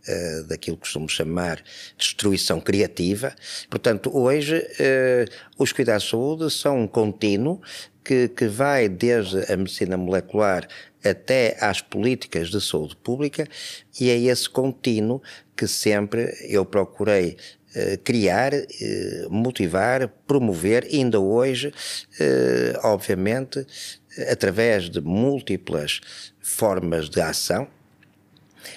uh, 0.08 0.44
daquilo 0.44 0.76
que 0.76 0.82
costumo 0.82 1.08
chamar 1.08 1.62
destruição 1.96 2.60
criativa. 2.60 3.34
Portanto, 3.68 4.10
hoje 4.16 4.56
uh, 4.58 5.30
os 5.58 5.72
cuidados 5.72 6.04
de 6.04 6.10
saúde 6.10 6.50
são 6.52 6.82
um 6.82 6.86
contínuo 6.86 7.60
que, 8.04 8.28
que 8.28 8.46
vai 8.46 8.88
desde 8.88 9.50
a 9.50 9.56
medicina 9.56 9.96
molecular 9.96 10.68
até 11.02 11.56
às 11.60 11.80
políticas 11.80 12.48
de 12.48 12.60
saúde 12.60 12.96
pública 12.96 13.46
e 14.00 14.10
é 14.10 14.18
esse 14.18 14.48
contínuo 14.48 15.22
que 15.56 15.66
sempre 15.66 16.34
eu 16.48 16.64
procurei 16.64 17.36
uh, 17.76 17.98
criar, 18.02 18.52
motivar, 19.30 20.08
promover, 20.26 20.86
ainda 20.92 21.20
hoje, 21.20 21.72
obviamente, 22.82 23.66
através 24.30 24.88
de 24.88 25.00
múltiplas 25.00 26.00
formas 26.40 27.08
de 27.08 27.20
ação, 27.20 27.68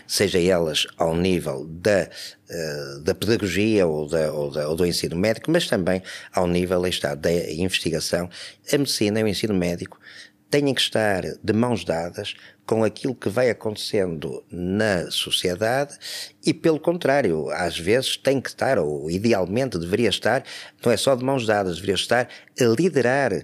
seja 0.07 0.39
elas 0.39 0.87
ao 0.97 1.15
nível 1.15 1.65
da, 1.65 2.09
uh, 2.49 2.99
da 3.01 3.15
pedagogia 3.15 3.85
ou, 3.85 4.07
da, 4.07 4.31
ou, 4.31 4.51
da, 4.51 4.69
ou, 4.69 4.75
do 4.75 4.85
ensino 4.85 5.15
médico, 5.15 5.51
mas 5.51 5.67
também 5.67 6.01
ao 6.33 6.47
nível 6.47 6.85
está, 6.87 7.15
da 7.15 7.31
investigação. 7.51 8.29
A 8.71 8.77
medicina 8.77 9.19
e 9.19 9.23
o 9.23 9.27
ensino 9.27 9.53
médico 9.53 9.99
têm 10.49 10.73
que 10.73 10.81
estar 10.81 11.23
de 11.43 11.53
mãos 11.53 11.83
dadas 11.83 12.35
com 12.65 12.83
aquilo 12.83 13.15
que 13.15 13.29
vai 13.29 13.49
acontecendo 13.49 14.43
na 14.51 15.09
sociedade 15.09 15.97
e, 16.45 16.53
pelo 16.53 16.79
contrário, 16.79 17.49
às 17.51 17.79
vezes 17.79 18.17
tem 18.17 18.41
que 18.41 18.49
estar, 18.49 18.77
ou 18.77 19.09
idealmente 19.09 19.77
deveria 19.77 20.09
estar, 20.09 20.43
não 20.85 20.91
é 20.91 20.97
só 20.97 21.15
de 21.15 21.23
mãos 21.23 21.45
dadas, 21.45 21.75
deveria 21.75 21.95
estar 21.95 22.27
a 22.59 22.63
liderar 22.65 23.33
uh, 23.33 23.43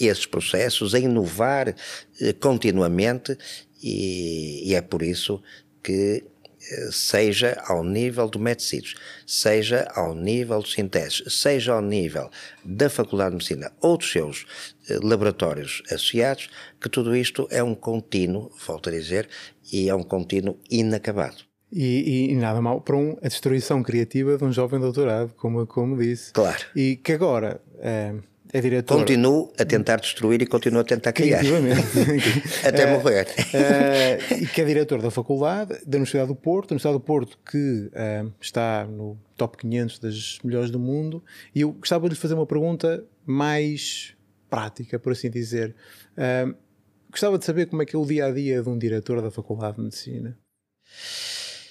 esses 0.00 0.24
processos, 0.24 0.94
a 0.94 0.98
inovar 0.98 1.68
uh, 1.68 2.34
continuamente 2.40 3.36
e, 3.82 4.70
e 4.70 4.74
é 4.74 4.80
por 4.80 5.02
isso 5.02 5.42
que 5.82 6.24
eh, 6.70 6.90
seja 6.92 7.60
ao 7.66 7.82
nível 7.82 8.28
do 8.28 8.38
Medicidos, 8.38 8.94
seja 9.26 9.88
ao 9.94 10.14
nível 10.14 10.60
do 10.60 10.68
Sintes, 10.68 11.22
seja 11.26 11.72
ao 11.72 11.82
nível 11.82 12.30
da 12.64 12.88
Faculdade 12.88 13.30
de 13.30 13.36
Medicina 13.36 13.72
ou 13.80 13.96
dos 13.96 14.10
seus 14.10 14.46
eh, 14.88 14.98
laboratórios 15.02 15.82
associados, 15.86 16.48
que 16.80 16.88
tudo 16.88 17.16
isto 17.16 17.48
é 17.50 17.62
um 17.62 17.74
contínuo, 17.74 18.50
volto 18.64 18.88
a 18.88 18.92
dizer, 18.92 19.28
e 19.72 19.88
é 19.88 19.94
um 19.94 20.04
contínuo 20.04 20.58
inacabado. 20.70 21.38
E, 21.72 22.30
e, 22.30 22.36
nada 22.36 22.60
mal 22.60 22.82
para 22.82 22.96
um, 22.96 23.16
a 23.22 23.28
destruição 23.28 23.82
criativa 23.82 24.36
de 24.36 24.44
um 24.44 24.52
jovem 24.52 24.78
doutorado, 24.78 25.32
como, 25.34 25.66
como 25.66 25.96
disse. 25.96 26.30
Claro. 26.32 26.64
E 26.76 26.96
que 26.96 27.12
agora. 27.12 27.60
Eh, 27.80 28.14
é 28.52 28.60
diretor. 28.60 28.98
Continuo 28.98 29.50
a 29.58 29.64
tentar 29.64 29.96
destruir 29.96 30.42
e 30.42 30.46
continuo 30.46 30.80
a 30.80 30.84
tentar 30.84 31.12
criar. 31.12 31.40
Até 32.66 32.84
uh, 32.84 32.90
morrer. 32.90 33.26
Uh, 33.26 34.42
e 34.42 34.46
que 34.46 34.60
é 34.60 34.64
diretor 34.64 35.00
da 35.00 35.10
faculdade 35.10 35.72
da 35.86 35.96
Universidade 35.96 36.28
do 36.28 36.34
Porto, 36.34 36.68
da 36.68 36.72
Universidade 36.74 36.96
do 36.96 37.00
Porto 37.00 37.38
que 37.50 37.90
uh, 37.94 38.32
está 38.40 38.84
no 38.84 39.18
top 39.36 39.56
500 39.56 39.98
das 39.98 40.38
melhores 40.44 40.70
do 40.70 40.78
mundo. 40.78 41.24
E 41.54 41.62
eu 41.62 41.72
gostava 41.72 42.08
de 42.08 42.14
lhe 42.14 42.20
fazer 42.20 42.34
uma 42.34 42.46
pergunta 42.46 43.02
mais 43.24 44.14
prática, 44.50 44.98
por 44.98 45.12
assim 45.12 45.30
dizer. 45.30 45.74
gostava 47.10 47.38
de 47.38 47.44
saber 47.46 47.66
como 47.66 47.82
é 47.82 47.86
que 47.86 47.96
é 47.96 47.98
o 47.98 48.04
dia 48.04 48.26
a 48.26 48.30
dia 48.30 48.62
de 48.62 48.68
um 48.68 48.76
diretor 48.76 49.22
da 49.22 49.30
Faculdade 49.30 49.76
de 49.76 49.82
Medicina. 49.82 50.38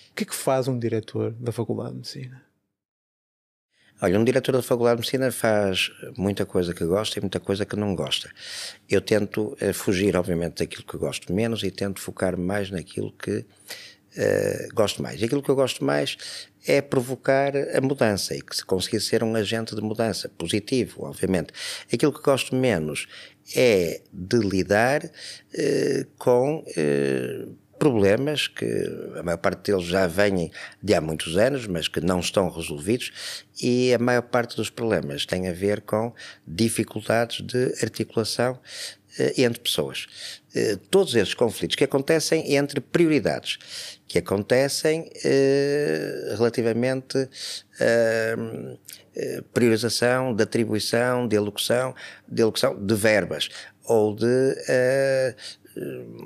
O 0.09 0.15
que 0.15 0.23
é 0.23 0.25
que 0.25 0.35
faz 0.35 0.67
um 0.67 0.79
diretor 0.79 1.31
da 1.33 1.51
Faculdade 1.51 1.91
de 1.91 1.97
Medicina? 1.97 2.50
Olha, 4.03 4.19
um 4.19 4.23
diretor 4.23 4.53
da 4.53 4.63
Faculdade 4.63 4.95
de 4.95 5.01
Medicina 5.01 5.31
faz 5.31 5.91
muita 6.17 6.43
coisa 6.43 6.73
que 6.73 6.83
gosta 6.83 7.19
e 7.19 7.21
muita 7.21 7.39
coisa 7.39 7.67
que 7.67 7.75
não 7.75 7.93
gosta. 7.93 8.31
Eu 8.89 8.99
tento 8.99 9.55
uh, 9.61 9.71
fugir, 9.75 10.15
obviamente, 10.15 10.55
daquilo 10.55 10.83
que 10.83 10.97
gosto 10.97 11.31
menos 11.31 11.61
e 11.61 11.69
tento 11.69 12.01
focar 12.01 12.35
mais 12.35 12.71
naquilo 12.71 13.11
que 13.11 13.37
uh, 13.37 14.73
gosto 14.73 15.03
mais. 15.03 15.21
E 15.21 15.25
aquilo 15.25 15.43
que 15.43 15.49
eu 15.49 15.55
gosto 15.55 15.85
mais 15.85 16.17
é 16.65 16.81
provocar 16.81 17.53
a 17.55 17.79
mudança 17.79 18.35
e 18.35 18.41
que 18.41 18.55
se 18.55 18.65
conseguir 18.65 19.01
ser 19.01 19.23
um 19.23 19.35
agente 19.35 19.75
de 19.75 19.81
mudança, 19.81 20.27
positivo, 20.29 21.05
obviamente. 21.05 21.53
Aquilo 21.93 22.11
que 22.11 22.23
gosto 22.23 22.55
menos 22.55 23.07
é 23.55 24.01
de 24.11 24.39
lidar 24.39 25.05
uh, 25.05 26.05
com 26.17 26.65
problemas 27.81 28.47
que 28.47 28.63
a 29.17 29.23
maior 29.23 29.39
parte 29.39 29.71
deles 29.71 29.87
já 29.87 30.05
vêm 30.05 30.51
de 30.83 30.93
há 30.93 31.01
muitos 31.01 31.35
anos, 31.35 31.65
mas 31.65 31.87
que 31.87 31.99
não 31.99 32.19
estão 32.19 32.47
resolvidos, 32.47 33.11
e 33.59 33.91
a 33.91 33.97
maior 33.97 34.21
parte 34.21 34.55
dos 34.55 34.69
problemas 34.69 35.25
tem 35.25 35.47
a 35.47 35.51
ver 35.51 35.81
com 35.81 36.13
dificuldades 36.45 37.41
de 37.43 37.73
articulação 37.81 38.59
eh, 39.17 39.33
entre 39.41 39.59
pessoas. 39.59 40.05
Eh, 40.53 40.77
todos 40.91 41.15
esses 41.15 41.33
conflitos 41.33 41.75
que 41.75 41.83
acontecem 41.83 42.53
entre 42.53 42.79
prioridades, 42.79 43.57
que 44.07 44.19
acontecem 44.19 45.09
eh, 45.25 46.35
relativamente 46.37 47.17
a 47.79 49.41
priorização 49.55 50.35
de 50.35 50.43
atribuição, 50.43 51.27
de 51.27 51.35
alocução, 51.35 51.95
de 52.27 52.43
alocução 52.43 52.85
de 52.85 52.93
verbas, 52.93 53.49
ou 53.85 54.15
de 54.15 54.55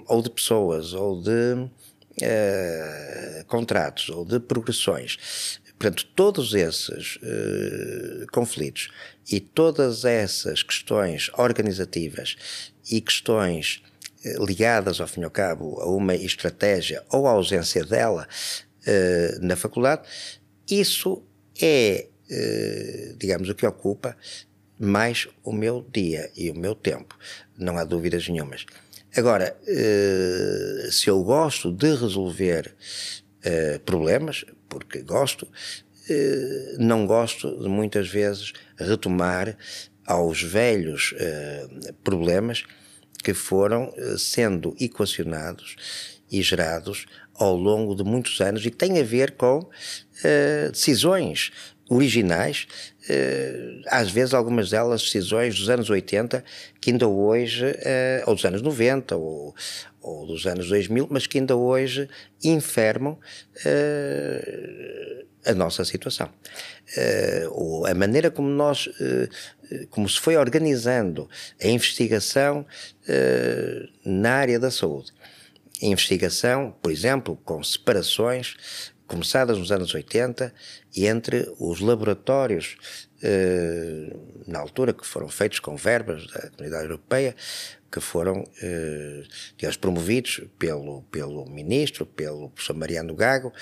ou 0.08 0.22
de 0.22 0.30
pessoas, 0.30 0.94
ou 0.94 1.22
de 1.22 1.54
uh, 1.54 3.46
contratos, 3.48 4.10
ou 4.10 4.26
de 4.26 4.40
progressões. 4.40 5.60
Portanto, 5.78 6.06
todos 6.16 6.54
esses 6.54 7.18
uh, 7.18 8.26
conflitos 8.32 8.90
e 9.30 9.40
todas 9.40 10.06
essas 10.06 10.64
questões 10.64 11.30
organizativas 11.38 12.38
e 12.90 13.02
questões 13.02 13.82
ligadas, 14.40 15.00
ao 15.00 15.08
fim 15.08 15.22
e 15.22 15.24
ao 15.24 15.32
cabo, 15.32 15.80
a 15.80 15.90
uma 15.90 16.16
estratégia 16.16 17.04
ou 17.12 17.28
à 17.28 17.32
ausência 17.32 17.84
dela 17.84 18.28
uh, 18.88 19.46
na 19.46 19.56
faculdade, 19.56 20.04
isso 20.70 21.24
é, 21.62 22.08
uh, 22.30 23.18
digamos, 23.18 23.50
o 23.50 23.56
que 23.56 23.66
ocupa 23.66 24.18
mais 24.78 25.28
o 25.44 25.54
meu 25.54 25.86
dia 25.94 26.32
e 26.36 26.50
o 26.50 26.56
meu 26.56 26.76
tempo. 26.76 27.18
Não 27.58 27.78
há 27.78 27.84
dúvidas 27.84 28.28
nenhumas. 28.28 28.66
Agora, 29.18 29.56
eh, 29.66 30.90
se 30.92 31.10
eu 31.10 31.24
gosto 31.24 31.72
de 31.72 31.96
resolver 31.96 32.76
eh, 33.42 33.80
problemas, 33.86 34.44
porque 34.68 35.02
gosto, 35.02 35.48
eh, 36.10 36.76
não 36.80 37.08
gosto 37.08 37.58
de 37.62 37.70
muitas 37.70 38.10
vezes 38.10 38.52
retomar 38.78 39.58
aos 40.06 40.44
velhos 40.44 41.16
problemas 42.04 42.64
que 43.24 43.34
foram 43.34 43.92
sendo 44.20 44.76
equacionados 44.80 45.76
e 46.30 46.44
gerados 46.44 47.08
ao 47.34 47.56
longo 47.56 47.96
de 47.96 48.04
muitos 48.04 48.40
anos 48.40 48.64
e 48.64 48.70
que 48.70 48.78
têm 48.78 49.00
a 49.00 49.04
ver 49.04 49.32
com 49.32 49.68
decisões 50.72 51.52
originais, 51.90 52.68
eh, 53.08 53.82
às 53.88 54.10
vezes 54.10 54.34
algumas 54.34 54.72
delas 54.72 55.04
decisões 55.04 55.58
dos 55.58 55.70
anos 55.70 55.90
80, 55.90 56.44
que 56.82 56.92
ainda 56.92 57.08
hoje, 57.08 57.66
eh, 57.66 58.24
ou 58.26 58.34
dos 58.34 58.44
anos 58.44 58.62
90, 58.62 59.16
ou, 59.16 59.54
ou 60.02 60.26
dos 60.26 60.48
anos 60.48 60.68
2000, 60.70 61.08
mas 61.10 61.28
que 61.28 61.38
ainda 61.38 61.56
hoje 61.56 62.10
enfermam 62.44 63.18
eh, 63.64 65.26
a 65.46 65.54
nossa 65.54 65.86
situação. 65.86 66.30
a 67.88 67.94
maneira 67.94 68.32
como 68.32 68.50
nós, 68.50 68.90
como 69.92 70.10
se 70.10 70.20
foi 70.20 70.38
organizando 70.38 71.30
a 71.64 71.68
investigação 71.68 72.66
na 74.04 74.32
área 74.32 74.60
da 74.60 74.72
saúde. 74.72 75.12
Investigação, 75.84 76.76
por 76.82 76.92
exemplo, 76.92 77.38
com 77.46 77.64
separações 77.64 78.56
começadas 79.08 79.58
nos 79.58 79.72
anos 79.72 79.94
80 79.94 80.54
e 80.96 81.08
entre 81.08 81.52
os 81.60 81.80
laboratórios 81.80 82.78
eh, 83.22 84.16
na 84.48 84.60
altura 84.60 84.94
que 84.94 85.06
foram 85.06 85.30
feitos 85.30 85.60
com 85.60 85.76
verbas 85.76 86.28
da 86.28 86.50
Comunidade 86.52 86.84
Europeia 86.86 87.36
que 87.96 88.02
foram 88.02 88.44
eh, 88.62 89.24
promovidos 89.80 90.42
pelo, 90.60 91.04
pelo 91.04 91.46
ministro, 91.46 92.06
pelo 92.06 92.50
professor 92.50 92.76
Mariano 92.76 93.16
Gago, 93.16 93.54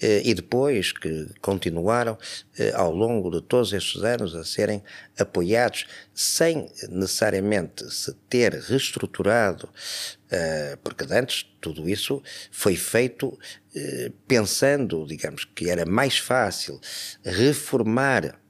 eh, 0.00 0.22
e 0.24 0.32
depois 0.32 0.92
que 0.92 1.26
continuaram 1.42 2.16
eh, 2.58 2.72
ao 2.74 2.90
longo 2.90 3.30
de 3.30 3.42
todos 3.42 3.74
estes 3.74 4.02
anos 4.02 4.34
a 4.34 4.44
serem 4.46 4.82
apoiados 5.18 5.86
sem 6.14 6.70
necessariamente 6.88 7.84
se 7.92 8.14
ter 8.30 8.54
reestruturado, 8.54 9.68
eh, 10.30 10.78
porque 10.82 11.04
antes 11.12 11.44
tudo 11.60 11.86
isso 11.86 12.22
foi 12.50 12.76
feito 12.76 13.38
eh, 13.74 14.10
pensando, 14.26 15.04
digamos, 15.06 15.44
que 15.44 15.68
era 15.68 15.84
mais 15.84 16.16
fácil 16.16 16.80
reformar 17.22 18.40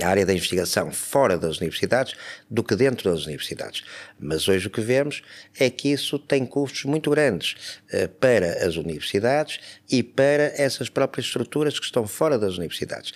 a 0.00 0.08
área 0.08 0.24
da 0.24 0.32
investigação 0.32 0.90
fora 0.90 1.36
das 1.36 1.58
universidades 1.58 2.14
do 2.50 2.62
que 2.62 2.74
dentro 2.74 3.10
das 3.10 3.26
universidades. 3.26 3.84
Mas 4.18 4.48
hoje 4.48 4.66
o 4.66 4.70
que 4.70 4.80
vemos 4.80 5.22
é 5.58 5.68
que 5.68 5.92
isso 5.92 6.18
tem 6.18 6.46
custos 6.46 6.84
muito 6.84 7.10
grandes 7.10 7.80
uh, 7.92 8.08
para 8.20 8.66
as 8.66 8.76
universidades 8.76 9.60
e 9.90 10.02
para 10.02 10.52
essas 10.56 10.88
próprias 10.88 11.26
estruturas 11.26 11.78
que 11.78 11.84
estão 11.84 12.06
fora 12.06 12.38
das 12.38 12.56
universidades. 12.56 13.12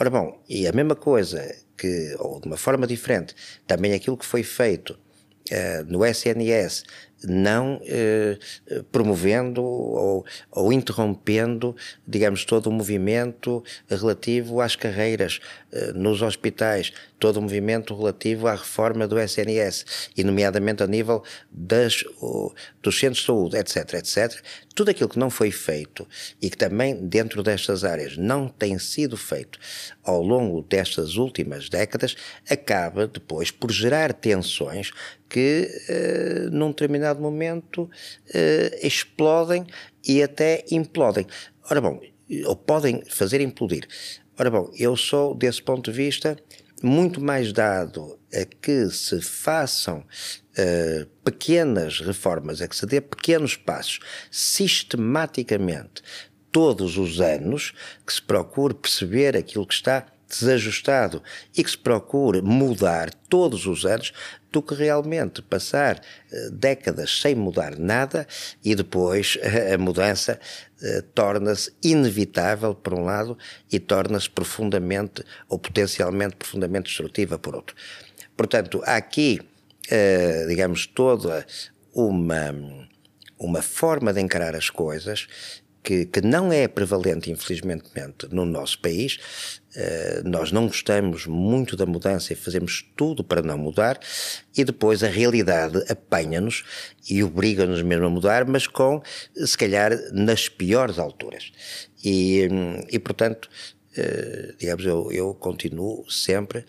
Ora 0.00 0.10
bom, 0.10 0.42
e 0.48 0.66
a 0.66 0.72
mesma 0.72 0.94
coisa 0.94 1.54
que, 1.76 2.14
ou 2.18 2.40
de 2.40 2.46
uma 2.46 2.56
forma 2.56 2.86
diferente, 2.86 3.34
também 3.66 3.92
aquilo 3.92 4.16
que 4.16 4.24
foi 4.24 4.42
feito 4.42 4.92
uh, 4.92 5.84
no 5.86 6.04
SNS 6.04 6.84
não 7.24 7.80
eh, 7.84 8.38
promovendo 8.92 9.62
ou, 9.62 10.24
ou, 10.50 10.72
interrompendo, 10.72 11.74
digamos, 12.06 12.44
todo 12.44 12.68
o 12.68 12.72
movimento 12.72 13.62
relativo 13.88 14.60
às 14.60 14.76
carreiras 14.76 15.40
eh, 15.72 15.92
nos 15.92 16.22
hospitais, 16.22 16.92
todo 17.18 17.38
o 17.38 17.42
movimento 17.42 17.96
relativo 17.96 18.46
à 18.46 18.52
reforma 18.52 19.06
do 19.08 19.18
SNS, 19.18 20.10
e 20.16 20.22
nomeadamente 20.22 20.82
a 20.82 20.86
nível 20.86 21.22
das, 21.50 22.04
o, 22.20 22.52
dos 22.82 22.98
centros 22.98 23.20
de 23.20 23.26
saúde, 23.26 23.56
etc, 23.56 23.94
etc. 23.94 24.42
Tudo 24.74 24.90
aquilo 24.90 25.08
que 25.08 25.18
não 25.18 25.28
foi 25.28 25.50
feito 25.50 26.06
e 26.40 26.48
que 26.48 26.56
também 26.56 26.94
dentro 26.94 27.42
destas 27.42 27.82
áreas 27.82 28.16
não 28.16 28.48
tem 28.48 28.78
sido 28.78 29.16
feito 29.16 29.58
ao 30.04 30.22
longo 30.22 30.62
destas 30.62 31.16
últimas 31.16 31.68
décadas, 31.68 32.16
acaba 32.48 33.06
depois 33.06 33.50
por 33.50 33.72
gerar 33.72 34.12
tensões 34.12 34.92
que, 35.28 35.68
uh, 35.88 36.50
num 36.50 36.68
determinado 36.68 37.07
momento, 37.14 37.82
uh, 37.82 38.86
explodem 38.86 39.66
e 40.06 40.22
até 40.22 40.64
implodem. 40.70 41.26
Ora 41.70 41.80
bom, 41.80 42.00
ou 42.46 42.56
podem 42.56 43.02
fazer 43.08 43.40
implodir. 43.40 43.86
Ora 44.38 44.50
bom, 44.50 44.70
eu 44.78 44.96
sou, 44.96 45.34
desse 45.34 45.62
ponto 45.62 45.90
de 45.90 45.96
vista, 45.96 46.36
muito 46.82 47.20
mais 47.20 47.52
dado 47.52 48.18
a 48.32 48.44
que 48.44 48.88
se 48.90 49.20
façam 49.20 49.98
uh, 49.98 51.06
pequenas 51.24 52.00
reformas, 52.00 52.60
a 52.60 52.68
que 52.68 52.76
se 52.76 52.86
dê 52.86 53.00
pequenos 53.00 53.56
passos 53.56 54.00
sistematicamente 54.30 56.02
todos 56.50 56.96
os 56.96 57.20
anos, 57.20 57.72
que 58.06 58.12
se 58.12 58.22
procure 58.22 58.74
perceber 58.74 59.36
aquilo 59.36 59.66
que 59.66 59.74
está 59.74 60.06
desajustado 60.28 61.22
e 61.56 61.64
que 61.64 61.70
se 61.70 61.78
procure 61.78 62.42
mudar 62.42 63.12
todos 63.28 63.66
os 63.66 63.86
anos 63.86 64.12
do 64.52 64.62
que 64.62 64.74
realmente 64.74 65.42
passar 65.42 65.98
uh, 65.98 66.50
décadas 66.50 67.20
sem 67.20 67.34
mudar 67.34 67.78
nada 67.78 68.26
e 68.64 68.74
depois 68.74 69.36
uh, 69.36 69.74
a 69.74 69.78
mudança 69.78 70.38
uh, 70.82 71.02
torna-se 71.14 71.72
inevitável 71.82 72.74
por 72.74 72.94
um 72.94 73.04
lado 73.04 73.36
e 73.70 73.78
torna-se 73.78 74.28
profundamente 74.28 75.24
ou 75.48 75.58
potencialmente 75.58 76.36
profundamente 76.36 76.88
destrutiva 76.88 77.38
por 77.38 77.54
outro. 77.54 77.74
Portanto, 78.36 78.80
há 78.84 78.94
aqui, 78.94 79.40
digamos, 80.46 80.86
toda 80.86 81.44
uma, 81.92 82.54
uma 83.36 83.60
forma 83.60 84.12
de 84.12 84.20
encarar 84.20 84.54
as 84.54 84.70
coisas 84.70 85.26
que, 85.88 86.04
que 86.04 86.20
não 86.20 86.52
é 86.52 86.68
prevalente, 86.68 87.30
infelizmente, 87.30 87.88
no 88.30 88.44
nosso 88.44 88.78
país. 88.78 89.18
Uh, 89.74 90.28
nós 90.28 90.52
não 90.52 90.66
gostamos 90.66 91.26
muito 91.26 91.78
da 91.78 91.86
mudança 91.86 92.34
e 92.34 92.36
fazemos 92.36 92.84
tudo 92.94 93.24
para 93.24 93.40
não 93.40 93.56
mudar, 93.56 93.98
e 94.54 94.64
depois 94.64 95.02
a 95.02 95.08
realidade 95.08 95.82
apanha-nos 95.90 96.62
e 97.08 97.22
obriga-nos 97.22 97.80
mesmo 97.80 98.04
a 98.04 98.10
mudar, 98.10 98.44
mas 98.44 98.66
com, 98.66 99.00
se 99.34 99.56
calhar, 99.56 99.92
nas 100.12 100.46
piores 100.46 100.98
alturas. 100.98 101.52
E, 102.04 102.46
e 102.90 102.98
portanto, 102.98 103.48
uh, 103.96 104.56
digamos, 104.58 104.84
eu, 104.84 105.10
eu 105.10 105.34
continuo 105.34 106.04
sempre 106.10 106.66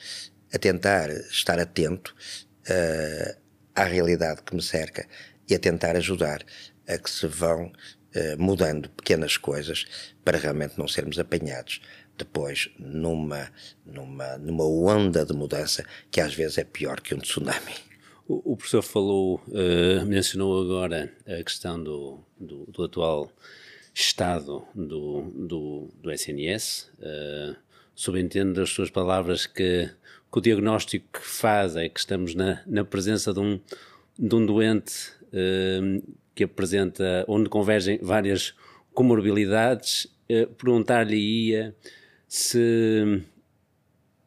a 0.53 0.57
tentar 0.57 1.09
estar 1.09 1.59
atento 1.59 2.15
uh, 2.69 3.37
à 3.75 3.83
realidade 3.83 4.43
que 4.43 4.55
me 4.55 4.61
cerca 4.61 5.05
e 5.49 5.55
a 5.55 5.59
tentar 5.59 5.97
ajudar 5.97 6.41
a 6.87 6.97
que 6.97 7.09
se 7.09 7.27
vão 7.27 7.71
eh, 7.71 7.98
mudando 8.37 8.89
pequenas 8.89 9.37
coisas 9.37 9.85
para 10.25 10.37
realmente 10.37 10.77
não 10.77 10.87
sermos 10.87 11.19
apanhados 11.19 11.79
depois 12.19 12.69
numa, 12.77 13.49
numa, 13.85 14.37
numa 14.37 14.65
onda 14.65 15.25
de 15.25 15.33
mudança 15.33 15.85
que 16.11 16.19
às 16.19 16.33
vezes 16.33 16.57
é 16.57 16.63
pior 16.63 16.99
que 16.99 17.15
um 17.15 17.19
tsunami. 17.19 17.73
O, 18.27 18.55
professor 18.55 18.83
falou, 18.83 19.41
uh, 19.47 20.05
mencionou 20.05 20.61
agora 20.61 21.11
a 21.25 21.43
questão 21.43 21.81
do, 21.81 22.19
do, 22.39 22.65
do 22.67 22.83
atual 22.83 23.31
estado 23.91 24.63
do, 24.75 25.21
do, 25.35 25.89
do 25.99 26.11
SNS. 26.11 26.91
Uh, 26.99 27.55
subentendo 27.95 28.53
das 28.53 28.69
suas 28.69 28.91
palavras 28.91 29.47
que, 29.47 29.89
que, 30.31 30.37
o 30.37 30.41
diagnóstico 30.41 31.19
que 31.19 31.25
faz 31.25 31.75
é 31.75 31.89
que 31.89 31.99
estamos 31.99 32.35
na, 32.35 32.61
na 32.67 32.85
presença 32.85 33.33
de 33.33 33.39
um, 33.39 33.59
de 34.17 34.35
um 34.35 34.45
doente 34.45 35.11
uh, 35.33 36.17
que 36.39 36.45
apresenta, 36.45 37.25
onde 37.27 37.49
convergem 37.49 37.99
várias 38.01 38.55
comorbilidades, 38.93 40.07
eh, 40.29 40.45
perguntar-lhe-ia 40.45 41.75
se, 42.29 43.21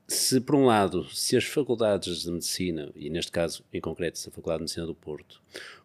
se, 0.06 0.38
por 0.42 0.56
um 0.56 0.66
lado, 0.66 1.08
se 1.08 1.38
as 1.38 1.44
faculdades 1.44 2.24
de 2.24 2.30
medicina, 2.30 2.92
e 2.94 3.08
neste 3.08 3.32
caso 3.32 3.64
em 3.72 3.80
concreto 3.80 4.18
a 4.28 4.30
Faculdade 4.30 4.58
de 4.58 4.64
Medicina 4.64 4.84
do 4.84 4.94
Porto, 4.94 5.40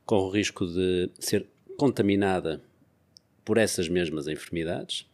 corre 0.05 0.27
o 0.27 0.29
risco 0.29 0.67
de 0.67 1.09
ser 1.17 1.47
contaminada 1.77 2.61
por 3.45 3.57
essas 3.57 3.87
mesmas 3.87 4.27
enfermidades, 4.27 5.05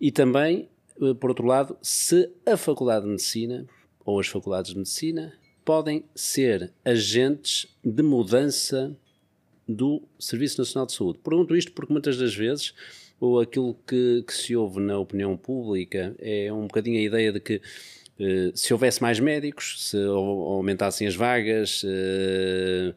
e 0.00 0.12
também, 0.12 0.68
eh, 1.00 1.12
por 1.12 1.30
outro 1.30 1.44
lado, 1.44 1.76
se 1.82 2.30
a 2.46 2.56
Faculdade 2.56 3.04
de 3.04 3.10
Medicina 3.10 3.66
ou 4.04 4.20
as 4.20 4.28
faculdades 4.28 4.70
de 4.70 4.78
medicina 4.78 5.32
podem 5.64 6.04
ser 6.14 6.72
agentes 6.84 7.66
de 7.82 8.02
mudança 8.04 8.96
do 9.68 10.02
Serviço 10.18 10.60
Nacional 10.60 10.86
de 10.86 10.92
Saúde. 10.92 11.18
Pergunto 11.22 11.56
isto 11.56 11.72
porque 11.72 11.92
muitas 11.92 12.16
das 12.16 12.34
vezes 12.34 12.74
ou 13.20 13.40
aquilo 13.40 13.76
que, 13.86 14.24
que, 14.26 14.34
se 14.34 14.56
ouve 14.56 14.80
na 14.80 14.98
opinião 14.98 15.36
pública 15.36 16.14
é 16.18 16.52
um 16.52 16.62
bocadinho 16.62 16.98
a 16.98 17.02
ideia 17.02 17.32
de 17.32 17.38
que 17.38 17.60
eh, 18.18 18.50
se 18.54 18.72
houvesse 18.72 19.00
mais 19.00 19.20
médicos, 19.20 19.90
se 19.90 19.96
aumentassem 19.96 21.06
as 21.06 21.14
vagas, 21.14 21.82
eh, 21.84 22.92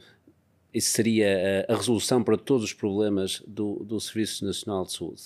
isso 0.74 0.90
seria 0.90 1.66
a, 1.70 1.76
resolução 1.76 2.24
para 2.24 2.38
todos 2.38 2.64
os 2.64 2.74
problemas 2.74 3.42
do, 3.48 3.84
do 3.84 4.00
Serviço 4.00 4.44
Nacional 4.46 4.86
de 4.86 4.94
Saúde. 4.94 5.22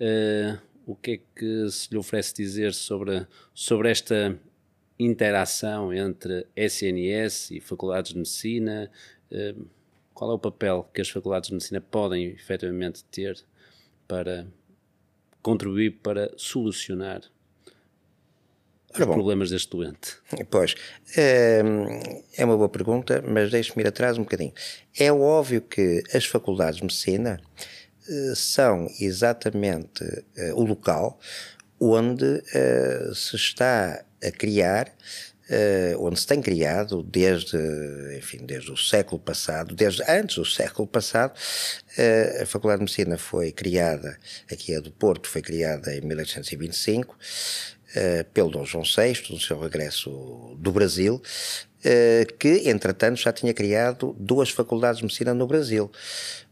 Eh, 0.00 0.58
o 0.86 0.96
que 0.96 1.10
é 1.12 1.20
que 1.36 1.70
se 1.70 1.88
lhe 1.90 1.98
oferece 1.98 2.34
dizer 2.34 2.72
sobre, 2.72 3.26
sobre 3.54 3.90
esta 3.90 4.38
interação 4.98 5.92
entre 5.92 6.46
SNS 6.56 7.50
e 7.50 7.60
faculdades 7.60 8.12
de 8.12 8.18
medicina? 8.18 8.90
Qual 10.18 10.32
é 10.32 10.34
o 10.34 10.38
papel 10.38 10.90
que 10.92 11.00
as 11.00 11.08
faculdades 11.08 11.46
de 11.46 11.54
medicina 11.54 11.80
podem 11.80 12.26
efetivamente 12.32 13.04
ter 13.04 13.40
para 14.08 14.48
contribuir 15.40 16.00
para 16.02 16.32
solucionar 16.36 17.20
os 18.92 19.06
bom, 19.06 19.12
problemas 19.12 19.50
deste 19.50 19.70
doente? 19.70 20.16
Pois, 20.50 20.74
é, 21.16 21.62
é 22.36 22.44
uma 22.44 22.56
boa 22.56 22.68
pergunta, 22.68 23.22
mas 23.24 23.52
deixe-me 23.52 23.80
ir 23.80 23.86
atrás 23.86 24.18
um 24.18 24.24
bocadinho. 24.24 24.52
É 24.98 25.12
óbvio 25.12 25.60
que 25.60 26.02
as 26.12 26.26
faculdades 26.26 26.78
de 26.78 26.82
medicina 26.82 27.40
eh, 28.08 28.32
são 28.34 28.88
exatamente 28.98 30.02
uh, 30.02 30.54
o 30.56 30.64
local 30.64 31.20
onde 31.78 32.24
uh, 32.24 33.14
se 33.14 33.36
está 33.36 34.04
a 34.20 34.30
criar 34.32 34.92
Uh, 35.50 36.06
onde 36.06 36.20
se 36.20 36.26
tem 36.26 36.42
criado 36.42 37.02
desde, 37.02 37.56
enfim, 38.18 38.44
desde 38.44 38.70
o 38.70 38.76
século 38.76 39.18
passado, 39.18 39.74
desde 39.74 40.02
antes 40.06 40.36
do 40.36 40.44
século 40.44 40.86
passado, 40.86 41.32
uh, 41.32 42.42
a 42.42 42.46
Faculdade 42.46 42.80
de 42.80 42.84
Medicina 42.84 43.16
foi 43.16 43.50
criada, 43.50 44.18
aqui 44.52 44.74
a 44.74 44.80
do 44.80 44.92
Porto, 44.92 45.26
foi 45.26 45.40
criada 45.40 45.94
em 45.94 46.02
1825, 46.02 47.14
uh, 47.14 48.24
pelo 48.34 48.50
Dom 48.50 48.66
João 48.66 48.84
VI, 48.84 49.22
no 49.30 49.40
seu 49.40 49.58
regresso 49.58 50.54
do 50.58 50.70
Brasil, 50.70 51.22
que, 52.40 52.68
entretanto, 52.68 53.20
já 53.20 53.32
tinha 53.32 53.54
criado 53.54 54.14
duas 54.18 54.50
faculdades 54.50 54.98
de 54.98 55.04
medicina 55.04 55.32
no 55.32 55.46
Brasil. 55.46 55.90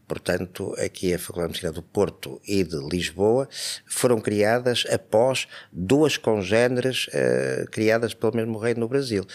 Portanto, 0.07 0.73
aqui 0.77 1.13
a 1.13 1.19
Faculdade 1.19 1.47
de 1.47 1.53
Medicina 1.53 1.71
do 1.73 1.83
Porto 1.83 2.41
e 2.47 2.63
de 2.63 2.77
Lisboa 2.77 3.49
foram 3.85 4.21
criadas 4.21 4.85
após 4.89 5.47
duas 5.71 6.15
congêneres 6.15 7.07
uh, 7.07 7.69
criadas 7.69 8.13
pelo 8.13 8.35
mesmo 8.35 8.57
rei 8.57 8.73
no 8.73 8.87
Brasil. 8.87 9.25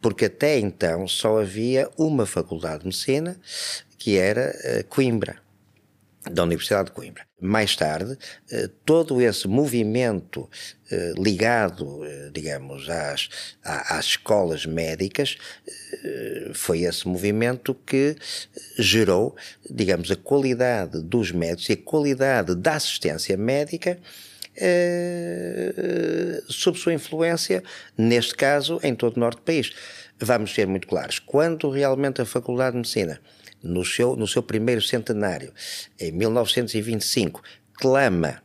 Porque 0.00 0.26
até 0.26 0.58
então 0.58 1.08
só 1.08 1.40
havia 1.40 1.88
uma 1.96 2.26
Faculdade 2.26 2.80
de 2.80 2.86
Medicina, 2.86 3.40
que 3.96 4.18
era 4.18 4.54
uh, 4.54 4.84
Coimbra 4.88 5.40
da 6.28 6.42
Universidade 6.42 6.86
de 6.86 6.92
Coimbra. 6.92 7.24
Mais 7.40 7.74
tarde, 7.74 8.18
eh, 8.50 8.68
todo 8.84 9.22
esse 9.22 9.48
movimento 9.48 10.50
eh, 10.90 11.14
ligado, 11.16 12.04
eh, 12.04 12.30
digamos, 12.32 12.88
às, 12.90 13.28
às 13.62 14.04
escolas 14.04 14.66
médicas, 14.66 15.38
foi 16.54 16.82
esse 16.82 17.06
movimento 17.06 17.74
que 17.74 18.16
gerou, 18.78 19.36
digamos, 19.68 20.10
a 20.10 20.16
qualidade 20.16 21.02
dos 21.02 21.32
médicos 21.32 21.68
e 21.68 21.72
a 21.72 21.76
qualidade 21.76 22.54
da 22.54 22.74
assistência 22.74 23.36
médica 23.36 23.98
sob 26.48 26.78
sua 26.78 26.94
influência, 26.94 27.62
neste 27.98 28.34
caso, 28.34 28.78
em 28.82 28.94
todo 28.94 29.16
o 29.16 29.20
norte 29.20 29.38
do 29.38 29.42
país. 29.42 29.72
Vamos 30.18 30.54
ser 30.54 30.66
muito 30.66 30.86
claros. 30.86 31.18
Quando 31.18 31.70
realmente 31.70 32.20
a 32.22 32.24
Faculdade 32.24 32.72
de 32.72 32.78
Medicina 32.78 33.20
no 33.62 33.84
seu, 33.84 34.16
no 34.16 34.26
seu 34.26 34.42
primeiro 34.42 34.82
centenário, 34.82 35.52
em 35.98 36.12
1925, 36.12 37.42
clama 37.74 38.42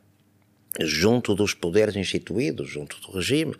junto 0.79 1.33
dos 1.33 1.53
poderes 1.53 1.95
instituídos, 1.95 2.69
junto 2.69 2.99
do 2.99 3.11
regime, 3.11 3.55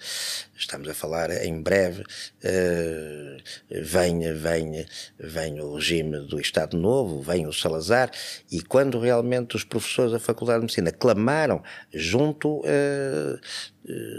estamos 0.56 0.88
a 0.90 0.94
falar 0.94 1.32
em 1.46 1.62
breve, 1.62 2.02
uh, 2.02 3.84
vem, 3.84 4.34
vem, 4.34 4.86
vem 5.18 5.62
o 5.62 5.76
regime 5.76 6.20
do 6.28 6.40
Estado 6.40 6.78
Novo, 6.78 7.22
vem 7.22 7.48
o 7.48 7.54
Salazar, 7.54 8.12
e 8.52 8.62
quando 8.62 9.00
realmente 9.00 9.56
os 9.56 9.64
professores 9.64 10.12
da 10.12 10.20
Faculdade 10.20 10.60
de 10.60 10.64
Medicina 10.64 10.92
clamaram 10.92 11.64
junto 11.94 12.60
uh, 12.60 13.40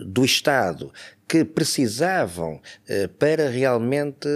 do 0.06 0.24
Estado 0.24 0.92
que 1.28 1.44
precisavam 1.44 2.62
para 3.18 3.48
realmente 3.48 4.28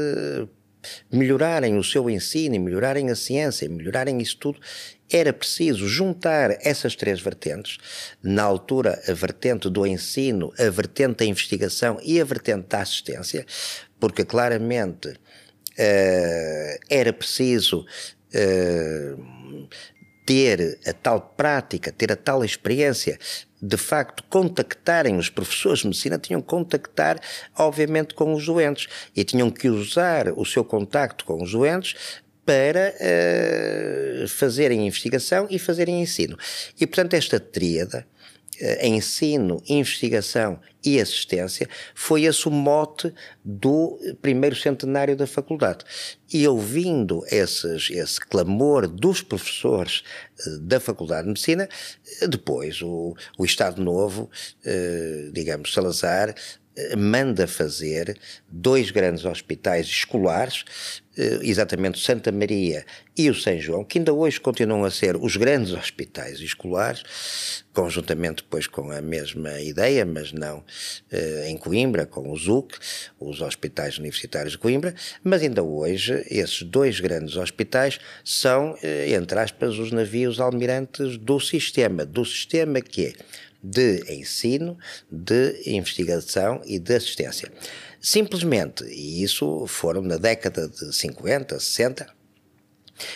melhorarem 1.11 1.77
o 1.79 1.85
seu 1.85 2.09
ensino, 2.09 2.59
melhorarem 2.61 3.11
a 3.11 3.15
ciência, 3.15 3.69
melhorarem 3.69 4.21
isso 4.21 4.37
tudo, 4.39 4.61
era 5.11 5.33
preciso 5.33 5.89
juntar 5.89 6.57
essas 6.65 6.95
três 6.95 7.21
vertentes, 7.21 7.79
na 8.23 8.45
altura 8.45 9.03
a 9.09 9.13
vertente 9.13 9.69
do 9.69 9.87
ensino, 9.87 10.53
a 10.59 10.71
vertente 10.71 11.19
da 11.19 11.25
investigação 11.25 11.99
e 12.03 12.21
a 12.21 12.25
vertente 12.25 12.69
da 12.69 12.81
assistência, 12.81 13.45
porque 13.99 14.25
claramente 14.25 15.09
uh, 15.09 16.79
era 16.89 17.13
preciso 17.13 17.85
uh, 18.35 19.69
ter 20.31 20.79
a 20.87 20.93
tal 20.93 21.21
prática, 21.37 21.91
ter 21.91 22.13
a 22.13 22.17
tal 22.17 22.45
experiência 22.45 23.19
de 23.61 23.77
facto 23.77 24.23
contactarem 24.31 25.17
os 25.17 25.29
professores 25.29 25.81
de 25.81 25.89
medicina, 25.89 26.19
tinham 26.19 26.41
que 26.41 26.47
contactar, 26.47 27.19
obviamente, 27.59 28.15
com 28.15 28.33
os 28.33 28.47
doentes 28.47 28.87
e 29.15 29.25
tinham 29.25 29.51
que 29.51 29.69
usar 29.69 30.29
o 30.29 30.45
seu 30.47 30.65
contacto 30.65 31.25
com 31.25 31.43
os 31.43 31.51
doentes 31.51 31.97
para 32.47 32.95
uh, 32.95 34.29
fazerem 34.29 34.87
investigação 34.87 35.49
e 35.51 35.59
fazerem 35.59 36.01
ensino. 36.01 36.39
E, 36.81 36.87
portanto, 36.87 37.15
esta 37.15 37.41
tríada 37.41 38.07
ensino, 38.83 39.63
investigação 39.69 40.61
e 40.85 41.01
assistência 41.01 41.69
foi 41.95 42.25
esse 42.25 42.49
o 42.49 42.51
mote 42.51 43.13
do 43.45 43.99
primeiro 44.21 44.57
centenário 44.57 45.17
da 45.17 45.27
faculdade. 45.27 45.85
E 46.33 46.47
ouvindo 46.47 47.23
esses, 47.31 47.91
esse 47.91 48.21
clamor 48.21 48.87
dos 48.87 49.23
professores 49.23 50.03
uh, 50.47 50.59
da 50.61 50.81
Faculdade 50.81 51.23
de 51.23 51.29
Medicina, 51.29 51.69
depois 52.29 52.81
o, 52.83 53.15
o 53.39 53.45
Estado 53.45 53.83
Novo, 53.83 54.31
digamos, 55.33 55.73
Salazar, 55.73 56.35
manda 56.97 57.47
fazer 57.47 58.19
dois 58.49 58.91
grandes 58.91 59.25
hospitais 59.25 59.87
escolares, 59.87 60.65
eh, 61.17 61.41
exatamente 61.43 61.99
Santa 61.99 62.31
Maria 62.31 62.85
e 63.17 63.29
o 63.29 63.35
São 63.35 63.59
João, 63.59 63.85
que 63.85 63.99
ainda 63.99 64.13
hoje 64.13 64.41
continuam 64.41 64.85
a 64.85 64.91
ser 64.91 65.17
os 65.17 65.37
grandes 65.37 65.73
hospitais 65.73 66.41
escolares, 66.41 67.03
conjuntamente 67.73 68.43
depois 68.43 68.67
com 68.67 68.91
a 68.91 69.01
mesma 69.01 69.61
ideia, 69.61 70.07
mas 70.07 70.33
não 70.33 70.65
eh, 71.11 71.47
em 71.49 71.57
Coimbra, 71.57 72.07
com 72.07 72.31
o 72.31 72.37
ZUC, 72.37 72.79
os 73.19 73.41
hospitais 73.41 73.99
universitários 73.99 74.53
de 74.53 74.59
Coimbra, 74.59 74.95
mas 75.23 75.43
ainda 75.43 75.63
hoje 75.63 76.25
esses 76.31 76.63
dois 76.63 77.01
grandes 77.01 77.37
hospitais 77.37 77.99
são, 78.25 78.77
eh, 78.83 79.13
entre 79.13 79.39
aspas, 79.39 79.79
os 79.79 79.91
navios 79.91 80.41
almirantes 80.41 81.17
do 81.19 81.41
sistema, 81.41 82.07
do 82.07 82.25
sistema 82.25 82.81
que 82.81 83.07
é 83.07 83.13
de 83.63 84.03
ensino, 84.09 84.79
de 85.11 85.63
investigação 85.67 86.61
e 86.65 86.79
de 86.79 86.95
assistência. 86.95 87.51
Simplesmente, 88.01 88.85
e 88.85 89.23
isso 89.23 89.67
foram 89.67 90.01
na 90.03 90.17
década 90.17 90.69
de 90.69 90.95
50, 90.95 91.59
60, 91.59 92.21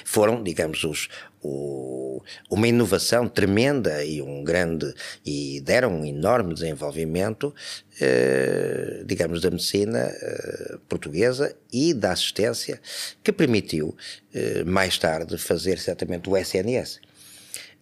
foram, 0.04 0.42
digamos, 0.42 0.82
os, 0.84 1.08
o, 1.42 2.22
uma 2.50 2.66
inovação 2.66 3.28
tremenda 3.28 4.04
e 4.04 4.20
um 4.22 4.42
grande 4.42 4.92
e 5.24 5.60
deram 5.60 6.00
um 6.00 6.04
enorme 6.04 6.54
desenvolvimento, 6.54 7.54
eh, 8.00 9.02
digamos, 9.06 9.40
da 9.40 9.50
medicina 9.50 9.98
eh, 9.98 10.78
portuguesa 10.88 11.54
e 11.72 11.92
da 11.92 12.12
assistência 12.12 12.80
que 13.22 13.32
permitiu 13.32 13.96
eh, 14.32 14.64
mais 14.64 14.98
tarde 14.98 15.36
fazer 15.36 15.78
certamente 15.78 16.28
o 16.28 16.36
SNS. 16.36 17.00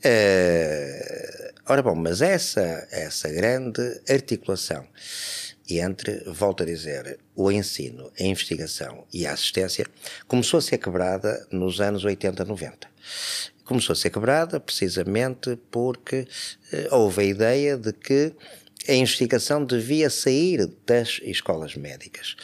Uh, 0.05 1.53
ora 1.69 1.83
bom, 1.83 1.95
mas 1.95 2.21
essa, 2.21 2.89
essa 2.91 3.29
grande 3.29 4.01
articulação 4.09 4.87
entre, 5.71 6.23
volto 6.27 6.65
a 6.65 6.67
dizer, 6.67 7.19
o 7.35 7.51
ensino, 7.51 8.11
a 8.19 8.23
investigação 8.25 9.07
e 9.13 9.27
a 9.27 9.33
assistência 9.33 9.87
começou 10.27 10.59
a 10.59 10.61
ser 10.61 10.79
quebrada 10.79 11.47
nos 11.51 11.81
anos 11.81 12.05
80, 12.05 12.45
90. 12.45 12.89
Começou 13.65 13.93
a 13.93 13.97
ser 13.97 14.11
quebrada 14.11 14.59
precisamente 14.59 15.57
porque 15.71 16.27
uh, 16.73 16.97
houve 16.97 17.23
a 17.23 17.25
ideia 17.25 17.77
de 17.77 17.93
que 17.93 18.35
a 18.89 18.95
investigação 18.95 19.65
devia 19.65 20.11
sair 20.11 20.67
das 20.85 21.21
escolas 21.23 21.77
médicas. 21.77 22.37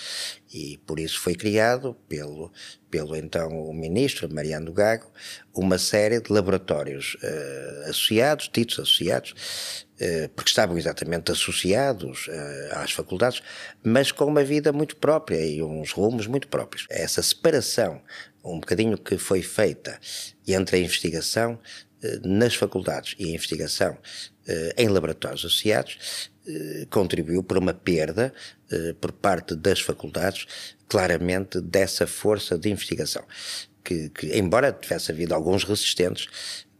E 0.53 0.79
por 0.87 0.99
isso 0.99 1.21
foi 1.21 1.35
criado 1.35 1.95
pelo, 2.09 2.51
pelo 2.91 3.15
então 3.15 3.49
o 3.49 3.75
ministro 3.75 4.33
Mariano 4.33 4.73
Gago 4.73 5.11
uma 5.55 5.79
série 5.79 6.21
de 6.21 6.33
laboratórios 6.33 7.17
uh, 7.23 7.91
associados, 7.91 8.49
títulos 8.49 8.89
associados, 8.89 9.87
uh, 10.01 10.29
porque 10.31 10.51
estavam 10.51 10.79
exatamente 10.79 11.33
associados 11.33 12.29
uh, 12.29 12.77
às 12.77 12.93
faculdades, 12.93 13.43
mas 13.83 14.13
com 14.13 14.25
uma 14.25 14.45
vida 14.45 14.73
muito 14.73 14.97
própria 14.97 15.45
e 15.45 15.63
uns 15.63 15.93
rumos 15.93 16.27
muito 16.27 16.49
próprios. 16.49 16.87
Essa 16.89 17.23
separação, 17.23 18.01
um 18.45 18.61
bocadinho 18.61 18.97
que 18.97 19.19
foi 19.19 19.43
feita 19.43 19.99
entre 20.47 20.77
a 20.77 20.81
investigação 20.81 21.59
nas 22.23 22.55
faculdades 22.55 23.17
e 23.19 23.25
a 23.25 23.35
investigação 23.35 23.99
em 24.77 24.89
laboratórios 24.89 25.45
associados, 25.45 26.31
contribuiu 26.91 27.43
para 27.43 27.59
uma 27.59 27.75
perda 27.75 28.33
por 29.01 29.13
parte 29.13 29.55
das 29.55 29.81
faculdades 29.81 30.47
claramente 30.89 31.61
dessa 31.61 32.07
força 32.07 32.59
de 32.59 32.71
investigação. 32.71 33.25
Que, 33.85 34.09
que, 34.11 34.39
embora 34.39 34.73
tivesse 34.73 35.13
havido 35.13 35.35
alguns 35.35 35.65
resistentes, 35.65 36.29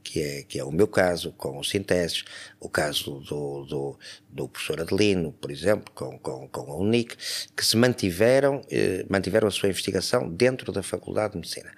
que 0.09 0.23
é, 0.23 0.43
que 0.43 0.59
é 0.59 0.65
o 0.65 0.73
meu 0.73 0.89
caso 0.89 1.33
com 1.33 1.59
o 1.59 1.65
Sinteses, 1.65 2.25
o 2.59 2.69
caso 2.69 3.21
do, 3.21 3.65
do, 3.65 3.99
do 4.31 4.49
professor 4.49 4.81
Adelino, 4.81 5.33
por 5.33 5.51
exemplo, 5.51 5.93
com, 5.95 6.19
com, 6.19 6.49
com 6.49 6.73
a 6.73 6.77
UNIC, 6.77 7.15
que 7.55 7.65
se 7.65 7.77
mantiveram, 7.77 8.63
eh, 8.71 9.05
mantiveram 9.09 9.47
a 9.47 9.51
sua 9.51 9.69
investigação 9.69 10.29
dentro 10.29 10.73
da 10.73 10.83
Faculdade 10.83 11.33
de 11.33 11.41
Medicina. 11.41 11.71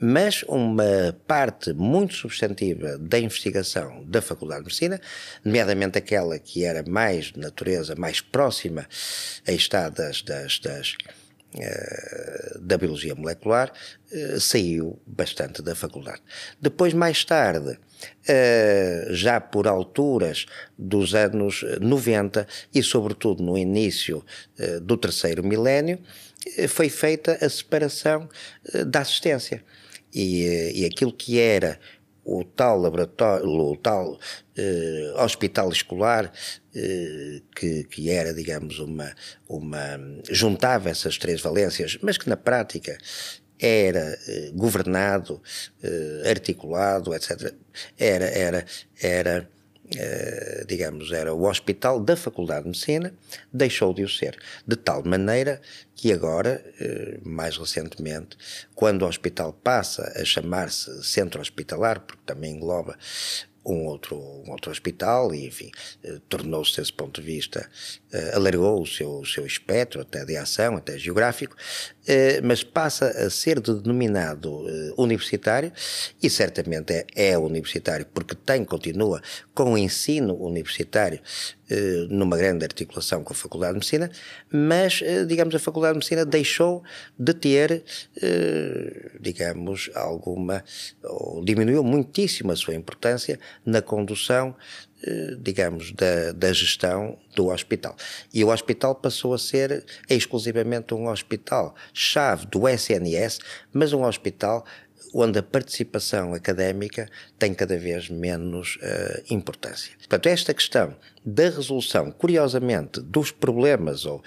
Mas 0.00 0.42
uma 0.48 1.14
parte 1.26 1.74
muito 1.74 2.14
substantiva 2.14 2.96
da 2.96 3.18
investigação 3.18 4.02
da 4.06 4.22
Faculdade 4.22 4.62
de 4.62 4.66
Medicina, 4.66 5.00
nomeadamente 5.44 5.98
aquela 5.98 6.38
que 6.38 6.64
era 6.64 6.82
mais 6.82 7.26
de 7.26 7.38
natureza, 7.38 7.94
mais 7.94 8.20
próxima, 8.20 8.88
aí 9.46 9.56
está, 9.56 9.90
das, 9.90 10.22
das, 10.22 10.58
das 10.58 10.96
eh, 11.52 12.58
da 12.60 12.78
biologia 12.78 13.12
molecular 13.12 13.72
eh, 14.12 14.38
saiu 14.38 15.02
bastante 15.04 15.60
da 15.60 15.74
faculdade. 15.74 16.22
Depois, 16.60 16.94
mais 16.94 17.24
tarde, 17.24 17.76
eh, 18.28 19.08
já 19.10 19.40
por 19.40 19.66
alturas 19.66 20.46
dos 20.78 21.12
anos 21.12 21.64
90 21.80 22.46
e, 22.72 22.80
sobretudo, 22.84 23.42
no 23.42 23.58
início 23.58 24.24
do 24.82 24.96
terceiro 24.96 25.42
milénio, 25.42 25.98
foi 26.68 26.88
feita 26.88 27.36
a 27.44 27.48
separação 27.48 28.28
da 28.86 29.00
assistência. 29.00 29.64
E, 30.12 30.72
e 30.74 30.84
aquilo 30.84 31.12
que 31.12 31.38
era 31.38 31.78
o 32.24 32.44
tal 32.44 32.78
laboratório, 32.78 33.46
o 33.46 33.76
tal 33.76 34.18
eh, 34.56 35.14
hospital 35.16 35.70
escolar, 35.70 36.32
eh, 36.74 37.40
que, 37.56 37.84
que 37.84 38.10
era, 38.10 38.32
digamos, 38.34 38.78
uma, 38.78 39.12
uma. 39.48 39.98
juntava 40.30 40.90
essas 40.90 41.18
três 41.18 41.40
valências, 41.40 41.98
mas 42.02 42.18
que 42.18 42.28
na 42.28 42.36
prática 42.36 42.96
era 43.58 44.18
eh, 44.26 44.50
governado, 44.54 45.42
eh, 45.82 46.30
articulado, 46.30 47.14
etc. 47.14 47.52
Era, 47.98 48.26
era, 48.26 48.66
era 49.00 49.50
eh, 49.96 50.64
digamos, 50.68 51.10
era 51.10 51.34
o 51.34 51.48
hospital 51.48 51.98
da 51.98 52.16
Faculdade 52.16 52.62
de 52.62 52.68
Medicina, 52.68 53.12
deixou 53.52 53.92
de 53.92 54.04
o 54.04 54.08
ser. 54.08 54.38
De 54.66 54.76
tal 54.76 55.04
maneira 55.04 55.60
que 55.94 56.12
agora, 56.12 56.64
eh, 56.80 57.18
mais 57.24 57.56
recentemente, 57.56 58.36
quando 58.74 59.02
o 59.02 59.08
hospital 59.08 59.52
passa 59.52 60.12
a 60.14 60.24
chamar-se 60.24 61.02
centro 61.02 61.40
hospitalar, 61.40 62.00
porque 62.00 62.22
também 62.24 62.52
engloba 62.52 62.96
um 63.64 63.84
outro, 63.86 64.16
um 64.16 64.50
outro 64.52 64.70
hospital 64.70 65.34
e, 65.34 65.46
enfim, 65.46 65.72
eh, 66.04 66.20
tornou-se, 66.28 66.76
desse 66.76 66.92
ponto 66.92 67.20
de 67.20 67.26
vista, 67.26 67.68
alargou 68.32 68.82
o 68.82 68.86
seu, 68.86 69.18
o 69.18 69.26
seu 69.26 69.44
espectro, 69.44 70.00
até 70.00 70.24
de 70.24 70.36
ação, 70.36 70.76
até 70.76 70.98
geográfico, 70.98 71.56
mas 72.42 72.64
passa 72.64 73.06
a 73.06 73.30
ser 73.30 73.60
denominado 73.60 74.64
universitário 74.96 75.72
e 76.22 76.28
certamente 76.28 76.92
é, 76.92 77.06
é 77.14 77.38
universitário 77.38 78.06
porque 78.12 78.34
tem, 78.34 78.64
continua 78.64 79.20
com 79.54 79.72
o 79.72 79.78
ensino 79.78 80.34
universitário 80.34 81.20
eh, 81.70 82.08
numa 82.10 82.36
grande 82.36 82.64
articulação 82.64 83.22
com 83.22 83.32
a 83.32 83.36
Faculdade 83.36 83.74
de 83.74 83.78
Medicina, 83.78 84.10
mas, 84.50 85.00
eh, 85.04 85.24
digamos, 85.24 85.54
a 85.54 85.58
Faculdade 85.60 85.92
de 85.92 85.98
Medicina 85.98 86.24
deixou 86.24 86.82
de 87.16 87.32
ter, 87.32 87.84
eh, 88.20 89.10
digamos, 89.20 89.88
alguma, 89.94 90.64
ou 91.04 91.44
diminuiu 91.44 91.84
muitíssimo 91.84 92.50
a 92.50 92.56
sua 92.56 92.74
importância 92.74 93.38
na 93.64 93.80
condução 93.80 94.56
digamos, 95.38 95.92
da, 95.92 96.32
da 96.32 96.52
gestão 96.52 97.18
do 97.34 97.48
hospital. 97.48 97.96
E 98.32 98.44
o 98.44 98.48
hospital 98.48 98.94
passou 98.94 99.34
a 99.34 99.38
ser 99.38 99.84
exclusivamente 100.08 100.94
um 100.94 101.08
hospital 101.08 101.74
chave 101.92 102.46
do 102.46 102.68
SNS, 102.68 103.38
mas 103.72 103.92
um 103.92 104.04
hospital 104.04 104.64
onde 105.12 105.38
a 105.38 105.42
participação 105.42 106.34
académica 106.34 107.08
tem 107.38 107.52
cada 107.54 107.76
vez 107.76 108.08
menos 108.08 108.76
uh, 108.76 109.22
importância. 109.30 109.92
Portanto, 109.98 110.26
esta 110.26 110.54
questão 110.54 110.96
da 111.24 111.44
resolução, 111.44 112.10
curiosamente, 112.12 113.00
dos 113.00 113.30
problemas 113.30 114.04
ou 114.04 114.22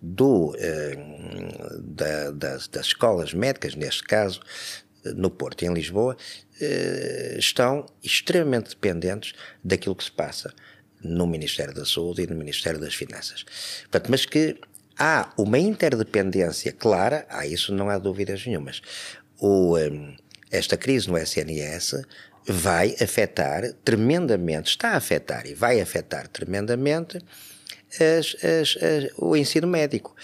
do, 0.00 0.50
uh, 0.50 1.82
da, 1.82 2.30
das, 2.30 2.68
das 2.68 2.86
escolas 2.86 3.34
médicas, 3.34 3.74
neste 3.74 4.04
caso, 4.04 4.40
no 5.14 5.30
Porto 5.30 5.62
e 5.62 5.66
em 5.66 5.72
Lisboa, 5.72 6.16
uh, 6.16 7.38
estão 7.38 7.86
extremamente 8.02 8.70
dependentes 8.70 9.34
daquilo 9.62 9.94
que 9.94 10.04
se 10.04 10.12
passa 10.12 10.52
no 11.02 11.26
Ministério 11.26 11.74
da 11.74 11.84
Saúde 11.84 12.22
e 12.22 12.26
no 12.26 12.34
Ministério 12.34 12.80
das 12.80 12.94
Finanças. 12.94 13.44
Portanto, 13.82 14.10
mas 14.10 14.26
que 14.26 14.56
há 14.98 15.32
uma 15.36 15.58
interdependência 15.58 16.72
clara, 16.72 17.26
há 17.28 17.46
isso 17.46 17.72
não 17.72 17.88
há 17.88 17.98
dúvidas 17.98 18.44
nenhumas. 18.44 18.82
O, 19.38 19.78
um, 19.78 20.16
esta 20.50 20.76
crise 20.76 21.08
no 21.08 21.16
SNS 21.16 22.02
vai 22.46 22.96
afetar 23.00 23.72
tremendamente, 23.84 24.70
está 24.70 24.90
a 24.90 24.96
afetar 24.96 25.46
e 25.46 25.54
vai 25.54 25.80
afetar 25.80 26.26
tremendamente 26.28 27.18
as, 28.00 28.36
as, 28.42 28.76
as, 28.82 29.10
o 29.16 29.36
ensino 29.36 29.66
médico. 29.68 30.14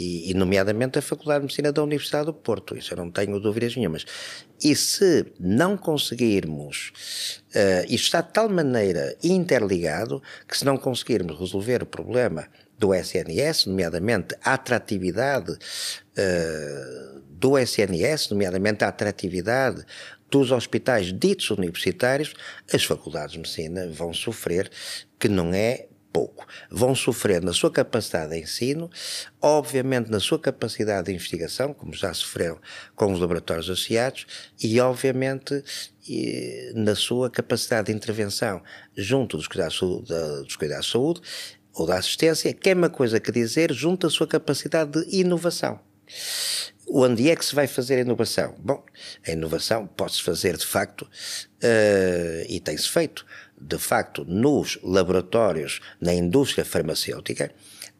E, 0.00 0.30
e, 0.30 0.34
nomeadamente 0.34 0.98
a 0.98 1.02
Faculdade 1.02 1.40
de 1.40 1.44
Medicina 1.44 1.70
da 1.70 1.82
Universidade 1.82 2.24
do 2.24 2.32
Porto, 2.32 2.74
isso 2.74 2.94
eu 2.94 2.96
não 2.96 3.10
tenho 3.10 3.38
dúvidas 3.38 3.76
nenhumas. 3.76 4.06
E 4.64 4.74
se 4.74 5.26
não 5.38 5.76
conseguirmos, 5.76 6.90
uh, 7.54 7.84
isto 7.84 8.06
está 8.06 8.22
de 8.22 8.32
tal 8.32 8.48
maneira 8.48 9.14
interligado 9.22 10.22
que 10.48 10.56
se 10.56 10.64
não 10.64 10.78
conseguirmos 10.78 11.38
resolver 11.38 11.82
o 11.82 11.86
problema 11.86 12.48
do 12.78 12.94
SNS, 12.94 13.66
nomeadamente 13.66 14.34
a 14.42 14.54
atratividade 14.54 15.52
uh, 15.52 17.20
do 17.28 17.58
SNS, 17.58 18.30
nomeadamente 18.30 18.84
a 18.84 18.88
atratividade 18.88 19.84
dos 20.30 20.50
hospitais 20.50 21.12
ditos 21.12 21.50
universitários, 21.50 22.32
as 22.72 22.84
faculdades 22.84 23.32
de 23.32 23.38
medicina 23.40 23.86
vão 23.90 24.14
sofrer, 24.14 24.70
que 25.18 25.28
não 25.28 25.52
é 25.52 25.89
pouco. 26.12 26.46
Vão 26.70 26.94
sofrer 26.94 27.42
na 27.42 27.52
sua 27.52 27.70
capacidade 27.70 28.32
de 28.32 28.40
ensino, 28.40 28.90
obviamente 29.40 30.10
na 30.10 30.20
sua 30.20 30.38
capacidade 30.38 31.06
de 31.06 31.12
investigação, 31.12 31.72
como 31.72 31.92
já 31.94 32.12
sofreram 32.12 32.58
com 32.94 33.12
os 33.12 33.20
laboratórios 33.20 33.66
associados, 33.66 34.26
e 34.62 34.80
obviamente 34.80 35.62
na 36.74 36.94
sua 36.94 37.30
capacidade 37.30 37.86
de 37.86 37.92
intervenção 37.92 38.62
junto 38.96 39.36
dos 39.36 39.46
cuidados, 39.46 39.78
dos 39.78 40.56
cuidados 40.56 40.86
de 40.86 40.92
saúde 40.92 41.20
ou 41.72 41.86
da 41.86 41.98
assistência, 41.98 42.52
que 42.52 42.70
é 42.70 42.74
uma 42.74 42.90
coisa 42.90 43.20
que 43.20 43.30
dizer 43.30 43.72
junto 43.72 44.06
à 44.06 44.10
sua 44.10 44.26
capacidade 44.26 45.04
de 45.04 45.16
inovação. 45.16 45.80
Onde 46.92 47.30
é 47.30 47.36
que 47.36 47.44
se 47.44 47.54
vai 47.54 47.68
fazer 47.68 47.96
a 47.96 48.00
inovação? 48.00 48.56
Bom, 48.58 48.84
a 49.24 49.30
inovação 49.30 49.86
pode-se 49.86 50.20
fazer 50.22 50.56
de 50.56 50.66
facto, 50.66 51.02
uh, 51.02 52.46
e 52.48 52.58
tem-se 52.58 52.88
feito, 52.88 53.24
de 53.60 53.78
facto, 53.78 54.24
nos 54.24 54.78
laboratórios, 54.82 55.80
na 56.00 56.14
indústria 56.14 56.64
farmacêutica, 56.64 57.52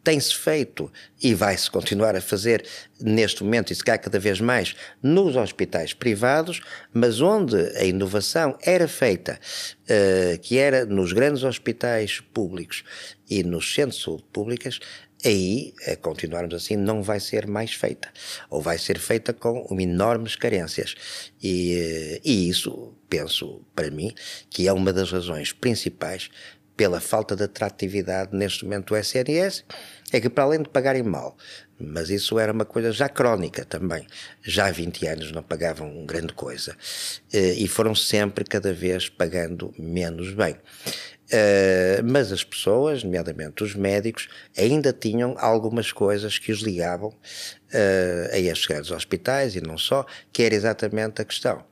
tem-se 0.03 0.35
feito 0.35 0.91
e 1.21 1.33
vai-se 1.33 1.69
continuar 1.69 2.15
a 2.15 2.21
fazer 2.21 2.65
neste 2.99 3.43
momento, 3.43 3.71
e 3.71 3.75
se 3.75 3.83
calhar 3.83 4.01
cada 4.01 4.19
vez 4.19 4.41
mais, 4.41 4.75
nos 5.01 5.35
hospitais 5.35 5.93
privados, 5.93 6.61
mas 6.91 7.21
onde 7.21 7.55
a 7.77 7.83
inovação 7.83 8.57
era 8.63 8.87
feita, 8.87 9.39
uh, 9.83 10.39
que 10.39 10.57
era 10.57 10.85
nos 10.85 11.13
grandes 11.13 11.43
hospitais 11.43 12.19
públicos 12.19 12.83
e 13.29 13.43
nos 13.43 13.73
centros 13.73 13.97
de 13.97 14.03
saúde 14.03 14.25
públicas, 14.33 14.79
aí, 15.25 15.73
a 15.87 15.95
continuarmos 15.95 16.53
assim, 16.53 16.75
não 16.75 17.01
vai 17.01 17.19
ser 17.19 17.47
mais 17.47 17.73
feita. 17.73 18.09
Ou 18.49 18.61
vai 18.61 18.77
ser 18.77 18.99
feita 18.99 19.33
com 19.33 19.67
enormes 19.79 20.35
carências. 20.35 20.95
E, 21.41 21.73
eh, 21.73 22.21
e 22.23 22.49
isso, 22.49 22.93
penso, 23.09 23.61
para 23.75 23.89
mim, 23.91 24.13
que 24.49 24.67
é 24.67 24.73
uma 24.73 24.93
das 24.93 25.11
razões 25.11 25.51
principais 25.51 26.29
pela 26.75 26.99
falta 26.99 27.35
de 27.35 27.43
atratividade 27.43 28.35
neste 28.35 28.63
momento 28.63 28.87
do 28.87 28.97
SNS, 28.97 29.63
é 30.11 30.19
que 30.19 30.29
para 30.29 30.45
além 30.45 30.63
de 30.63 30.69
pagarem 30.69 31.03
mal, 31.03 31.37
mas 31.79 32.09
isso 32.09 32.39
era 32.39 32.51
uma 32.51 32.65
coisa 32.65 32.91
já 32.91 33.07
crónica 33.07 33.63
também, 33.65 34.07
já 34.41 34.67
há 34.67 34.71
20 34.71 35.05
anos 35.07 35.31
não 35.31 35.43
pagavam 35.43 36.05
grande 36.05 36.33
coisa, 36.33 36.75
eh, 37.31 37.53
e 37.53 37.67
foram 37.67 37.93
sempre 37.93 38.43
cada 38.43 38.73
vez 38.73 39.09
pagando 39.09 39.73
menos 39.77 40.33
bem. 40.33 40.55
Uh, 41.31 42.03
mas 42.03 42.29
as 42.29 42.43
pessoas, 42.43 43.05
nomeadamente 43.05 43.63
os 43.63 43.73
médicos, 43.73 44.27
ainda 44.57 44.91
tinham 44.91 45.35
algumas 45.39 45.89
coisas 45.93 46.37
que 46.37 46.51
os 46.51 46.59
ligavam 46.59 47.07
uh, 47.09 48.33
a 48.33 48.37
estes 48.37 48.67
grandes 48.67 48.91
hospitais 48.91 49.55
e 49.55 49.61
não 49.61 49.77
só, 49.77 50.05
que 50.33 50.43
era 50.43 50.53
exatamente 50.53 51.21
a 51.21 51.25
questão 51.25 51.63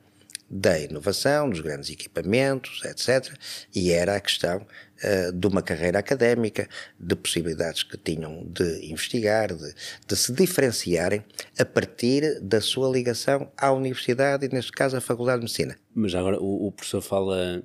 da 0.48 0.78
inovação, 0.80 1.50
dos 1.50 1.60
grandes 1.60 1.90
equipamentos, 1.90 2.82
etc. 2.86 3.36
E 3.74 3.92
era 3.92 4.16
a 4.16 4.20
questão 4.20 4.66
uh, 5.04 5.32
de 5.32 5.46
uma 5.46 5.60
carreira 5.60 5.98
académica, 5.98 6.66
de 6.98 7.14
possibilidades 7.14 7.82
que 7.82 7.98
tinham 7.98 8.46
de 8.46 8.90
investigar, 8.90 9.54
de, 9.54 9.74
de, 10.06 10.16
se 10.16 10.32
diferenciarem 10.32 11.22
a 11.58 11.66
partir 11.66 12.40
da 12.40 12.62
sua 12.62 12.90
ligação 12.90 13.52
à 13.58 13.70
universidade 13.70 14.46
e, 14.46 14.48
neste 14.48 14.72
caso, 14.72 14.96
à 14.96 15.02
Faculdade 15.02 15.40
de 15.40 15.44
Medicina. 15.44 15.76
Mas 15.94 16.14
agora 16.14 16.40
o, 16.40 16.68
o 16.68 16.72
professor 16.72 17.02
fala. 17.02 17.62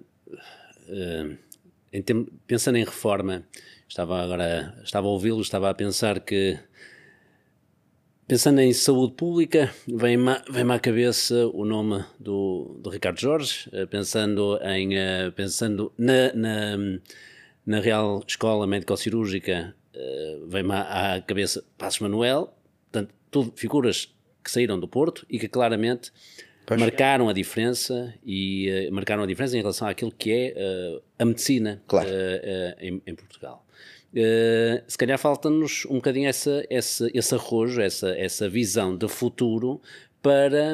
Uh 0.89 1.44
em 1.95 2.01
tem, 2.01 2.25
pensando 2.45 2.77
em 2.77 2.83
reforma, 2.83 3.43
estava 3.87 4.21
agora 4.21 4.77
estava 4.83 5.07
a 5.07 5.09
ouvi-lo, 5.09 5.41
estava 5.41 5.69
a 5.69 5.73
pensar 5.73 6.19
que 6.19 6.59
Pensando 8.27 8.59
em 8.59 8.73
saúde 8.73 9.13
pública, 9.13 9.71
vem-me 9.87 10.41
vem 10.49 10.71
à 10.71 10.79
cabeça 10.79 11.45
o 11.53 11.63
nome 11.63 12.03
do, 12.19 12.75
do 12.81 12.89
Ricardo 12.89 13.19
Jorge, 13.19 13.69
eh, 13.71 13.85
pensando, 13.85 14.59
em, 14.63 14.97
eh, 14.97 15.29
pensando 15.29 15.93
na, 15.95 16.33
na, 16.33 16.75
na 17.63 17.79
Real 17.79 18.23
Escola 18.27 18.65
Médico-Cirúrgica, 18.65 19.75
eh, 19.93 20.39
vem-me 20.47 20.73
à 20.73 21.21
cabeça 21.21 21.63
Passos 21.77 21.99
Manuel, 21.99 22.51
portanto, 22.91 23.13
tudo 23.29 23.53
figuras 23.55 24.11
que 24.43 24.49
saíram 24.49 24.79
do 24.79 24.87
Porto 24.87 25.23
e 25.29 25.37
que 25.37 25.47
claramente 25.47 26.11
pois. 26.65 26.79
marcaram 26.79 27.29
a 27.29 27.33
diferença 27.33 28.13
e 28.25 28.87
uh, 28.89 28.93
marcaram 28.93 29.23
a 29.23 29.25
diferença 29.25 29.55
em 29.55 29.61
relação 29.61 29.87
àquilo 29.87 30.11
que 30.11 30.31
é 30.31 30.53
uh, 30.55 31.01
a 31.19 31.25
medicina 31.25 31.81
claro. 31.87 32.09
uh, 32.09 32.75
em, 32.79 33.01
em, 33.05 33.15
Portugal. 33.15 33.65
Se 34.87 34.97
calhar 34.97 35.19
falta-nos 35.19 35.85
um 35.85 35.95
bocadinho 35.95 36.29
essa, 36.29 36.65
essa, 36.69 37.09
esse 37.13 37.35
arrojo, 37.35 37.81
essa, 37.81 38.17
essa 38.17 38.47
visão 38.47 38.95
de 38.95 39.09
futuro 39.09 39.81
para, 40.21 40.73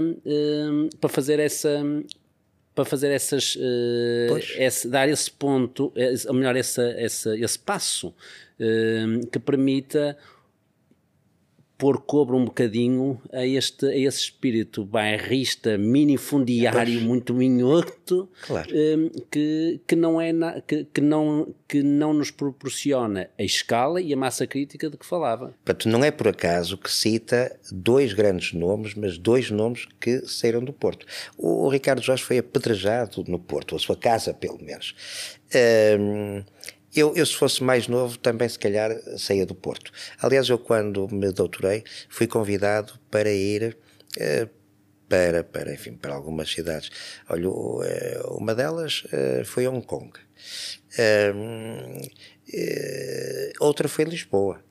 para 1.00 1.10
fazer 1.10 1.40
essa 1.40 1.84
para 2.76 2.86
fazer 2.86 3.10
essas 3.10 3.58
esse, 4.58 4.88
dar 4.88 5.10
esse 5.10 5.32
ponto, 5.32 5.92
ou 6.28 6.34
melhor, 6.36 6.56
essa, 6.56 6.84
essa, 6.84 7.36
esse 7.36 7.58
passo 7.58 8.14
que 9.32 9.40
permita 9.40 10.16
pôr 11.82 12.00
cobre 12.00 12.36
um 12.36 12.46
bocadinho 12.46 13.20
a 13.34 13.44
este 13.44 13.88
a 13.88 13.98
esse 13.98 14.20
espírito 14.20 14.86
bairrista, 14.86 15.80
minifundiário, 15.80 16.94
pois. 16.94 17.04
muito 17.04 17.34
minhoto, 17.34 18.30
claro. 18.46 18.70
um, 18.72 19.10
que, 19.32 19.82
que, 19.88 19.96
não 19.96 20.22
é 20.22 20.32
na, 20.32 20.62
que, 20.62 20.86
que, 20.94 21.02
não, 21.02 21.52
que 21.68 21.82
não 21.82 22.14
nos 22.14 22.30
proporciona 22.30 23.32
a 23.36 23.42
escala 23.42 24.00
e 24.00 24.14
a 24.14 24.16
massa 24.16 24.46
crítica 24.46 24.92
de 24.92 24.96
que 24.96 25.04
falava. 25.04 25.56
Portanto, 25.66 25.90
não 25.90 26.04
é 26.04 26.12
por 26.12 26.28
acaso 26.28 26.78
que 26.78 26.92
cita 26.92 27.60
dois 27.72 28.14
grandes 28.14 28.54
nomes, 28.54 28.94
mas 28.94 29.18
dois 29.18 29.50
nomes 29.50 29.88
que 30.00 30.20
saíram 30.28 30.64
do 30.64 30.72
Porto. 30.72 31.08
O, 31.36 31.66
o 31.66 31.68
Ricardo 31.68 32.04
Jorge 32.04 32.22
foi 32.22 32.38
apedrejado 32.38 33.24
no 33.28 33.40
Porto, 33.40 33.76
a 33.76 33.80
sua 33.80 33.96
casa, 33.98 34.36
pelo 34.36 34.64
menos. 34.64 34.94
Um, 36.00 36.44
eu, 36.94 37.16
eu, 37.16 37.26
se 37.26 37.36
fosse 37.36 37.64
mais 37.64 37.88
novo, 37.88 38.18
também 38.18 38.48
se 38.50 38.60
calhar 38.60 38.92
saía 39.18 39.46
do 39.46 39.56
Porto. 39.56 39.92
Aliás, 40.20 40.50
eu 40.50 40.58
quando 40.58 41.08
me 41.10 41.32
doutorei, 41.32 41.84
fui 42.10 42.28
convidado 42.28 43.00
para 43.10 43.32
ir 43.32 43.78
uh, 44.18 44.50
para, 45.08 45.44
para, 45.44 45.74
enfim, 45.74 45.94
para 45.94 46.14
algumas 46.14 46.52
cidades. 46.52 46.90
Olha, 47.30 47.50
uh, 47.50 48.38
uma 48.38 48.54
delas 48.54 49.04
uh, 49.06 49.46
foi 49.46 49.68
Hong 49.68 49.86
Kong. 49.86 50.12
outra 53.60 53.88
foi 53.88 54.06
Lisboa. 54.06 54.62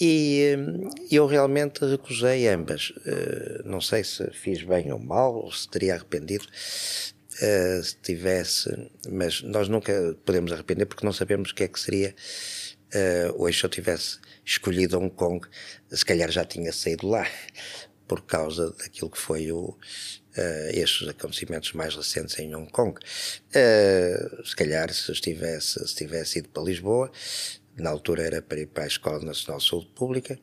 E 0.00 0.56
eu 1.08 1.24
realmente 1.24 1.84
recusei 1.84 2.48
ambas. 2.48 2.92
não 3.64 3.80
sei 3.80 4.02
se 4.02 4.28
fiz 4.32 4.60
bem 4.64 4.90
ou 4.90 4.98
mal, 4.98 5.36
ou 5.36 5.52
se 5.52 5.68
teria 5.68 5.94
arrependido. 5.94 6.44
Uh, 7.34 7.82
se 7.82 7.96
tivesse, 7.96 8.70
mas 9.08 9.42
nós 9.42 9.68
nunca 9.68 9.92
podemos 10.24 10.52
arrepender 10.52 10.86
porque 10.86 11.04
não 11.04 11.12
sabemos 11.12 11.50
o 11.50 11.54
que 11.54 11.64
é 11.64 11.68
que 11.68 11.80
seria 11.80 12.14
uh, 12.94 13.42
hoje 13.42 13.58
se 13.58 13.66
eu 13.66 13.70
tivesse 13.70 14.18
escolhido 14.44 14.98
Hong 14.98 15.10
Kong, 15.10 15.46
se 15.90 16.04
calhar 16.04 16.30
já 16.30 16.44
tinha 16.44 16.72
saído 16.72 17.08
lá 17.08 17.26
por 18.06 18.22
causa 18.22 18.70
daquilo 18.72 19.10
que 19.10 19.18
foi 19.18 19.50
o, 19.50 19.76
uh, 20.36 20.70
estes 20.72 21.08
acontecimentos 21.08 21.72
mais 21.72 21.94
recentes 21.94 22.38
em 22.38 22.54
Hong 22.54 22.70
Kong. 22.70 22.98
Uh, 22.98 24.46
se 24.46 24.54
calhar 24.54 24.92
se 24.92 25.10
estivesse, 25.10 25.86
se 25.86 25.94
tivesse 25.94 26.40
ido 26.40 26.48
para 26.48 26.62
Lisboa, 26.62 27.10
na 27.76 27.90
altura 27.90 28.22
era 28.22 28.42
para 28.42 28.60
ir 28.60 28.66
para 28.66 28.84
a 28.84 28.86
Escola 28.86 29.24
Nacional 29.24 29.58
de 29.58 29.68
Saúde 29.68 29.90
Pública, 29.94 30.38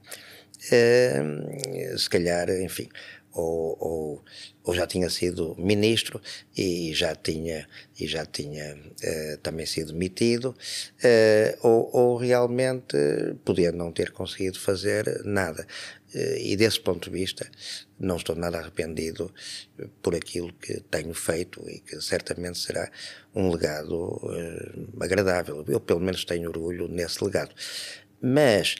uh, 0.67 1.97
se 1.97 2.09
calhar, 2.09 2.49
enfim, 2.49 2.89
ou, 3.33 3.77
ou, 3.79 4.23
ou, 4.63 4.75
já 4.75 4.85
tinha 4.85 5.09
sido 5.09 5.55
ministro 5.57 6.21
e 6.55 6.93
já 6.93 7.15
tinha, 7.15 7.67
e 7.99 8.07
já 8.07 8.25
tinha 8.25 8.75
uh, 8.75 9.37
também 9.41 9.65
sido 9.65 9.93
demitido, 9.93 10.47
uh, 10.47 11.67
ou, 11.67 11.89
ou, 11.93 12.17
realmente 12.17 12.95
podia 13.45 13.71
não 13.71 13.91
ter 13.91 14.11
conseguido 14.11 14.59
fazer 14.59 15.21
nada. 15.23 15.65
Uh, 16.13 16.37
e 16.37 16.55
desse 16.57 16.79
ponto 16.79 17.09
de 17.09 17.17
vista, 17.17 17.49
não 17.99 18.17
estou 18.17 18.35
nada 18.35 18.57
arrependido 18.57 19.33
por 20.01 20.13
aquilo 20.15 20.51
que 20.53 20.81
tenho 20.81 21.13
feito 21.13 21.63
e 21.69 21.79
que 21.79 22.01
certamente 22.01 22.59
será 22.59 22.91
um 23.33 23.51
legado 23.51 24.19
agradável. 24.99 25.63
Eu, 25.67 25.79
pelo 25.79 25.99
menos, 25.99 26.25
tenho 26.25 26.49
orgulho 26.49 26.87
nesse 26.87 27.23
legado. 27.23 27.53
Mas 28.21 28.75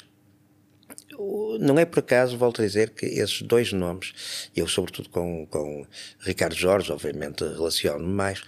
não 1.60 1.78
é 1.78 1.86
por 1.86 2.00
acaso, 2.00 2.38
volto 2.38 2.62
a 2.62 2.66
dizer, 2.66 2.92
que 2.92 3.06
esses 3.06 3.42
dois 3.42 3.72
nomes, 3.72 4.50
eu 4.56 4.68
sobretudo 4.68 5.10
com, 5.10 5.46
com 5.48 5.86
Ricardo 6.20 6.56
Jorge, 6.56 6.92
obviamente 6.92 7.44
relaciono-me 7.44 8.12
mais, 8.12 8.42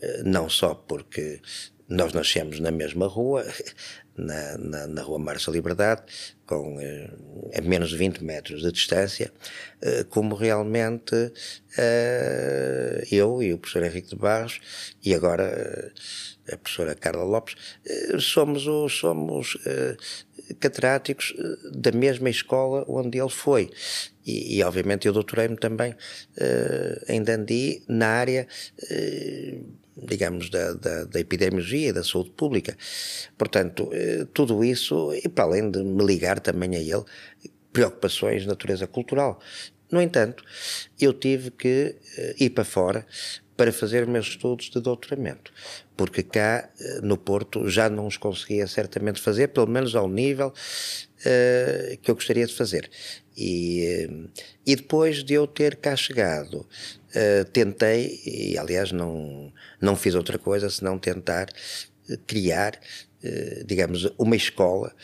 eh, 0.00 0.22
não 0.24 0.48
só 0.48 0.74
porque 0.74 1.40
nós 1.88 2.12
nascemos 2.12 2.58
na 2.58 2.70
mesma 2.70 3.06
rua, 3.06 3.46
na, 4.16 4.56
na, 4.58 4.86
na 4.86 5.02
rua 5.02 5.18
Marcha 5.18 5.50
Liberdade, 5.50 6.02
com 6.46 6.80
eh, 6.80 7.10
a 7.56 7.60
menos 7.60 7.90
de 7.90 7.96
20 7.96 8.24
metros 8.24 8.62
de 8.62 8.72
distância, 8.72 9.32
eh, 9.80 10.04
como 10.08 10.34
realmente 10.34 11.32
eu 13.10 13.42
e 13.42 13.52
o 13.52 13.58
professor 13.58 13.84
Henrique 13.84 14.08
de 14.08 14.16
Barros, 14.16 14.60
e 15.04 15.14
agora 15.14 15.92
a 16.50 16.56
professora 16.56 16.94
Carla 16.94 17.22
Lopes, 17.22 17.54
somos, 18.18 18.66
os, 18.66 18.98
somos 18.98 19.58
catedráticos 20.54 21.34
eh, 21.38 21.70
da 21.72 21.92
mesma 21.92 22.30
escola 22.30 22.84
onde 22.88 23.18
ele 23.18 23.30
foi. 23.30 23.70
E, 24.24 24.56
e 24.56 24.62
obviamente 24.62 25.06
eu 25.06 25.12
doutorei-me 25.12 25.56
também 25.56 25.92
uh, 25.92 27.12
em 27.12 27.22
Dundee 27.22 27.84
na 27.88 28.08
área, 28.08 28.46
uh, 28.82 29.64
digamos, 30.04 30.50
da, 30.50 30.72
da, 30.72 31.04
da, 31.04 31.20
epidemiologia 31.20 31.88
e 31.90 31.92
da 31.92 32.02
saúde 32.02 32.30
pública. 32.30 32.76
Portanto, 33.38 33.84
uh, 33.84 34.26
tudo 34.26 34.64
isso, 34.64 35.12
e 35.14 35.28
para 35.28 35.44
além 35.44 35.70
de 35.70 35.82
me 35.82 36.04
ligar 36.04 36.40
também 36.40 36.74
a 36.74 36.80
ele, 36.80 37.04
preocupações 37.72 38.42
de 38.42 38.48
natureza 38.48 38.86
cultural. 38.86 39.40
No 39.92 40.02
entanto, 40.02 40.42
eu 41.00 41.12
tive 41.12 41.52
que 41.52 41.94
ir 42.40 42.50
para 42.50 42.64
fora 42.64 43.06
para 43.56 43.72
fazer 43.72 44.06
meus 44.06 44.28
estudos 44.28 44.68
de 44.68 44.80
doutoramento, 44.80 45.50
porque 45.96 46.22
cá 46.22 46.68
eh, 46.78 47.00
no 47.02 47.16
Porto 47.16 47.68
já 47.68 47.88
não 47.88 48.06
os 48.06 48.16
conseguia 48.16 48.66
certamente 48.66 49.20
fazer, 49.20 49.48
pelo 49.48 49.66
menos 49.66 49.94
ao 49.94 50.08
nível 50.08 50.48
uh, 50.48 51.96
que 52.02 52.10
eu 52.10 52.14
gostaria 52.14 52.46
de 52.46 52.54
fazer. 52.54 52.90
E, 53.36 54.08
uh, 54.08 54.30
e 54.66 54.76
depois 54.76 55.24
de 55.24 55.34
eu 55.34 55.46
ter 55.46 55.76
cá 55.76 55.96
chegado, 55.96 56.58
uh, 56.60 57.44
tentei, 57.52 58.20
e 58.26 58.58
aliás 58.58 58.92
não, 58.92 59.52
não 59.80 59.96
fiz 59.96 60.14
outra 60.14 60.38
coisa 60.38 60.68
senão 60.68 60.98
tentar 60.98 61.48
criar 62.26 62.78
digamos, 63.64 64.08
uma 64.16 64.36
escola 64.36 64.94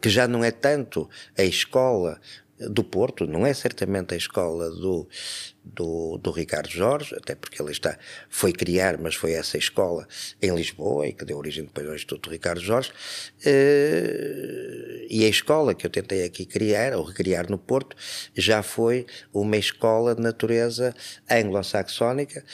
que 0.00 0.08
já 0.10 0.26
não 0.26 0.42
é 0.42 0.50
tanto 0.50 1.08
a 1.38 1.44
escola 1.44 2.20
do 2.58 2.84
Porto, 2.84 3.26
não 3.26 3.44
é 3.44 3.52
certamente 3.52 4.14
a 4.14 4.16
escola 4.16 4.70
do, 4.70 5.08
do, 5.64 6.18
do, 6.18 6.30
Ricardo 6.30 6.68
Jorge, 6.68 7.14
até 7.16 7.34
porque 7.34 7.60
ele 7.60 7.72
está, 7.72 7.98
foi 8.28 8.52
criar, 8.52 8.96
mas 8.98 9.16
foi 9.16 9.32
essa 9.32 9.58
escola 9.58 10.06
em 10.40 10.54
Lisboa 10.54 11.08
e 11.08 11.12
que 11.12 11.24
deu 11.24 11.36
origem 11.36 11.64
depois 11.64 11.88
ao 11.88 11.94
Instituto 11.94 12.30
Ricardo 12.30 12.60
Jorge, 12.60 12.90
uh, 12.90 15.06
e 15.10 15.24
a 15.24 15.28
escola 15.28 15.74
que 15.74 15.84
eu 15.84 15.90
tentei 15.90 16.24
aqui 16.24 16.46
criar, 16.46 16.94
ou 16.94 17.02
recriar 17.02 17.50
no 17.50 17.58
Porto, 17.58 17.96
já 18.36 18.62
foi 18.62 19.04
uma 19.32 19.56
escola 19.56 20.14
de 20.14 20.22
natureza 20.22 20.94
anglo-saxónica. 21.28 22.44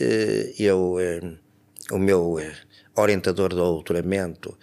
Uh, 0.00 0.54
eu, 0.58 0.94
uh, 0.94 1.38
o 1.94 1.98
meu 1.98 2.38
orientador 2.96 3.50
de 3.50 3.56
doutoramento 3.56 4.56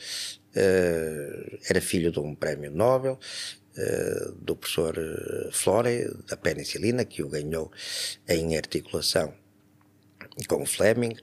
era 1.69 1.79
filho 1.79 2.11
de 2.11 2.19
um 2.19 2.35
prémio 2.35 2.71
Nobel, 2.71 3.19
eh, 3.21 3.58
do 4.41 4.55
professor 4.55 4.97
eh, 4.97 5.49
Flore, 5.51 6.09
da 6.27 6.37
penicilina, 6.37 7.05
que 7.05 7.23
o 7.23 7.29
ganhou 7.29 7.71
em 8.27 8.57
articulação 8.57 9.33
com 10.47 10.65
Fleming. 10.65 11.15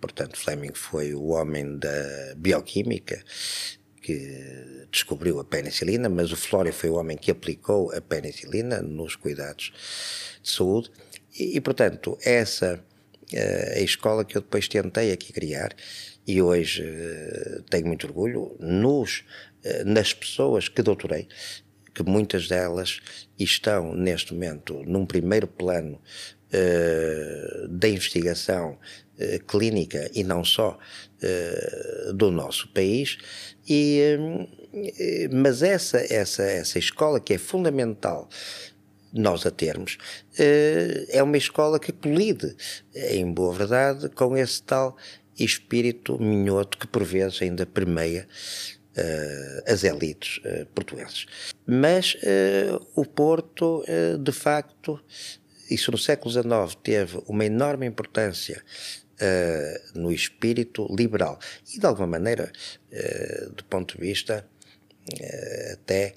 Portanto, 0.00 0.38
Fleming 0.38 0.74
foi 0.74 1.14
o 1.14 1.28
homem 1.28 1.78
da 1.78 2.34
bioquímica 2.36 3.22
que 4.02 4.86
descobriu 4.90 5.40
a 5.40 5.44
penicilina, 5.44 6.08
mas 6.08 6.30
o 6.30 6.36
Flore 6.36 6.70
foi 6.70 6.90
o 6.90 6.94
homem 6.94 7.16
que 7.16 7.30
aplicou 7.30 7.92
a 7.92 8.00
penicilina 8.00 8.80
nos 8.80 9.16
cuidados 9.16 9.72
de 10.42 10.50
saúde. 10.50 10.90
E, 11.36 11.56
e 11.56 11.60
portanto, 11.60 12.16
essa 12.24 12.80
é 13.32 13.80
a 13.80 13.80
escola 13.80 14.24
que 14.24 14.36
eu 14.36 14.42
depois 14.42 14.68
tentei 14.68 15.10
aqui 15.10 15.32
criar 15.32 15.74
e 16.24 16.40
hoje 16.40 16.84
tenho 17.68 17.86
muito 17.86 18.06
orgulho 18.06 18.56
nos, 18.60 19.24
nas 19.84 20.12
pessoas 20.12 20.68
que 20.68 20.82
doutorei 20.82 21.26
que 21.96 22.02
muitas 22.02 22.46
delas 22.46 23.00
estão 23.38 23.94
neste 23.94 24.34
momento 24.34 24.82
num 24.86 25.06
primeiro 25.06 25.46
plano 25.46 25.98
uh, 26.52 27.68
da 27.68 27.88
investigação 27.88 28.72
uh, 29.18 29.44
clínica 29.46 30.10
e 30.14 30.22
não 30.22 30.44
só 30.44 30.78
uh, 30.78 32.12
do 32.12 32.30
nosso 32.30 32.68
país. 32.68 33.16
E, 33.66 34.18
mas 35.32 35.62
essa, 35.62 35.98
essa, 36.12 36.42
essa 36.42 36.78
escola 36.78 37.18
que 37.18 37.32
é 37.32 37.38
fundamental 37.38 38.28
nós 39.12 39.46
a 39.46 39.50
termos, 39.50 39.96
é 41.08 41.22
uma 41.22 41.38
escola 41.38 41.80
que 41.80 41.90
colide, 41.90 42.54
em 42.94 43.32
boa 43.32 43.54
verdade, 43.54 44.10
com 44.10 44.36
esse 44.36 44.62
tal 44.62 44.94
espírito 45.38 46.20
minhoto 46.20 46.76
que 46.76 46.86
por 46.86 47.02
vezes 47.02 47.40
ainda 47.40 47.64
permeia 47.64 48.28
as 49.66 49.84
elites 49.84 50.38
uh, 50.38 50.66
portuguesas. 50.74 51.26
Mas 51.66 52.14
uh, 52.14 52.86
o 52.94 53.04
Porto, 53.04 53.84
de 54.20 54.32
facto, 54.32 55.00
isso 55.70 55.90
no 55.90 55.98
século 55.98 56.30
XIX 56.30 56.78
teve 56.82 57.22
uma 57.26 57.44
enorme 57.44 57.86
importância 57.86 58.62
no 59.94 60.12
espírito 60.12 60.86
liberal 60.94 61.38
e, 61.74 61.80
de 61.80 61.86
alguma 61.86 62.06
maneira, 62.06 62.52
do 63.56 63.64
ponto 63.64 63.96
de 63.96 64.00
vista 64.00 64.46
até 65.72 66.14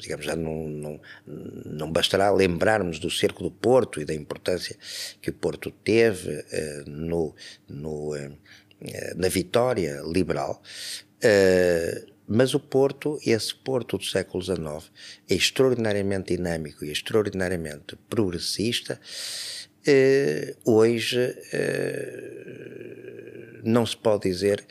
digamos, 0.00 0.24
já 0.24 0.36
não, 0.36 0.68
não, 0.68 1.00
não 1.26 1.92
bastará 1.92 2.30
lembrarmos 2.30 2.98
do 2.98 3.10
cerco 3.10 3.42
do 3.42 3.50
Porto 3.50 4.00
e 4.00 4.04
da 4.04 4.14
importância 4.14 4.76
que 5.20 5.30
o 5.30 5.32
Porto 5.32 5.70
teve 5.70 6.44
no, 6.86 7.34
no, 7.68 8.14
eh, 8.14 8.32
na 9.16 9.28
vitória 9.28 10.02
liberal, 10.06 10.62
eh, 11.22 12.04
mas 12.26 12.54
o 12.54 12.60
Porto, 12.60 13.18
esse 13.24 13.54
Porto 13.54 13.98
do 13.98 14.04
século 14.04 14.42
XIX, 14.42 14.90
é 15.28 15.34
extraordinariamente 15.34 16.36
dinâmico 16.36 16.84
e 16.84 16.90
extraordinariamente 16.90 17.96
progressista. 18.08 19.00
Eh, 19.86 20.56
hoje 20.64 21.34
não 23.62 23.84
se 23.84 23.96
pode 23.96 24.30
dizer 24.30 24.64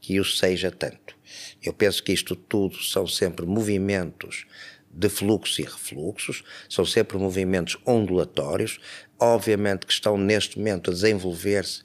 que 0.00 0.18
o 0.20 0.24
seja 0.24 0.70
tanto. 0.70 1.16
Eu 1.62 1.72
penso 1.72 2.02
que 2.02 2.12
isto 2.12 2.34
tudo 2.34 2.82
são 2.82 3.06
sempre 3.06 3.44
movimentos 3.44 4.46
de 4.90 5.08
fluxos 5.08 5.58
e 5.58 5.62
refluxos, 5.62 6.42
são 6.68 6.84
sempre 6.84 7.18
movimentos 7.18 7.76
ondulatórios, 7.86 8.80
obviamente 9.18 9.86
que 9.86 9.92
estão 9.92 10.16
neste 10.16 10.58
momento 10.58 10.90
a 10.90 10.94
desenvolver-se 10.94 11.82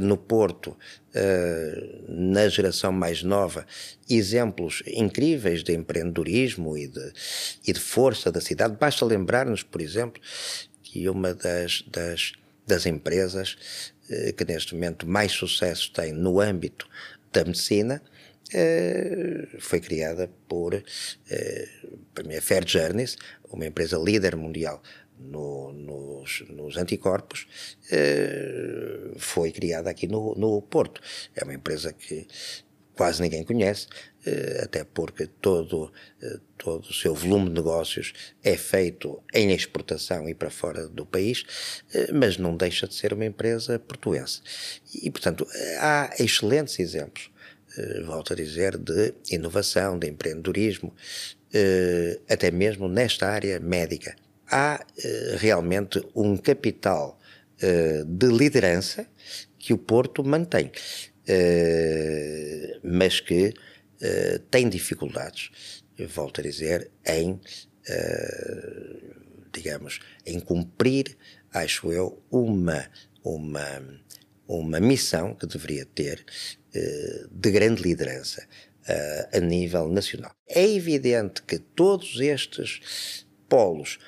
no 0.00 0.16
Porto, 0.16 0.70
uh, 0.70 2.04
na 2.08 2.48
geração 2.48 2.92
mais 2.92 3.22
nova, 3.22 3.66
exemplos 4.08 4.82
incríveis 4.86 5.62
de 5.62 5.72
empreendedorismo 5.72 6.76
e 6.76 6.86
de, 6.86 7.12
e 7.66 7.72
de 7.72 7.80
força 7.80 8.30
da 8.30 8.40
cidade. 8.40 8.76
Basta 8.78 9.04
lembrar-nos, 9.04 9.62
por 9.62 9.80
exemplo, 9.80 10.20
que 10.82 11.08
uma 11.08 11.34
das, 11.34 11.82
das, 11.90 12.32
das 12.66 12.86
empresas 12.86 13.56
uh, 14.10 14.32
que 14.34 14.44
neste 14.44 14.74
momento 14.74 15.06
mais 15.06 15.32
sucesso 15.32 15.90
tem 15.92 16.12
no 16.12 16.40
âmbito 16.40 16.88
da 17.32 17.44
medicina 17.44 18.02
foi 19.60 19.78
criada 19.78 20.28
por, 20.48 20.82
para 22.12 22.24
mim, 22.24 22.34
a 22.34 22.42
Fair 22.42 22.66
Journeys, 22.66 23.16
uma 23.48 23.64
empresa 23.64 23.96
líder 23.96 24.34
mundial 24.34 24.82
no, 25.20 25.72
nos, 25.72 26.44
nos, 26.48 26.76
anticorpos 26.76 27.46
eh, 27.90 29.12
foi 29.16 29.52
criada 29.52 29.90
aqui 29.90 30.06
no, 30.06 30.34
no 30.34 30.62
Porto. 30.62 31.00
É 31.34 31.44
uma 31.44 31.54
empresa 31.54 31.92
que 31.92 32.26
quase 32.94 33.22
ninguém 33.22 33.44
conhece, 33.44 33.86
eh, 34.26 34.60
até 34.62 34.84
porque 34.84 35.26
todo, 35.26 35.92
eh, 36.22 36.38
todo 36.58 36.84
o 36.84 36.92
seu 36.92 37.14
volume 37.14 37.48
de 37.48 37.54
negócios 37.54 38.12
é 38.42 38.56
feito 38.56 39.22
em 39.34 39.52
exportação 39.52 40.28
e 40.28 40.34
para 40.34 40.50
fora 40.50 40.88
do 40.88 41.06
país, 41.06 41.44
mas 42.12 42.36
não 42.36 42.56
deixa 42.56 42.86
de 42.86 42.94
ser 42.94 43.12
uma 43.12 43.24
empresa 43.24 43.78
portuense. 43.78 44.42
E, 44.94 45.10
portanto, 45.10 45.46
há 45.78 46.14
excelentes 46.18 46.78
exemplos, 46.78 47.30
volto 48.04 48.32
a 48.32 48.36
dizer, 48.36 48.76
de 48.76 49.14
inovação, 49.30 49.98
de 49.98 50.08
empreendedorismo, 50.08 50.94
até 52.28 52.50
mesmo 52.50 52.88
nesta 52.88 53.28
área 53.28 53.58
médica 53.58 54.14
há 54.50 54.84
uh, 54.84 55.36
realmente 55.36 56.02
um 56.14 56.36
capital 56.36 57.18
uh, 57.62 58.04
de 58.04 58.26
liderança 58.26 59.06
que 59.58 59.72
o 59.72 59.78
Porto 59.78 60.24
mantém, 60.24 60.66
uh, 60.66 62.80
mas 62.82 63.20
que 63.20 63.54
tem 64.50 64.66
dificuldades, 64.66 65.50
volto 66.08 66.40
a 66.40 66.42
dizer, 66.42 66.90
em, 67.06 67.38
digamos, 69.52 70.00
em 70.24 70.40
cumprir, 70.40 71.18
acho 71.52 71.92
eu, 71.92 72.22
uma, 72.30 72.88
uma, 73.22 74.00
uma 74.48 74.80
missão 74.80 75.34
que 75.34 75.46
deveria 75.46 75.84
ter 75.84 76.24
de 77.30 77.50
grande 77.50 77.82
liderança 77.82 78.42
a 79.34 79.38
nível 79.38 79.86
nacional. 79.90 80.34
É 80.48 80.66
evidente 80.66 81.42
que 81.42 81.58
todos 81.58 82.18
estes 82.20 83.26
polos 83.50 83.98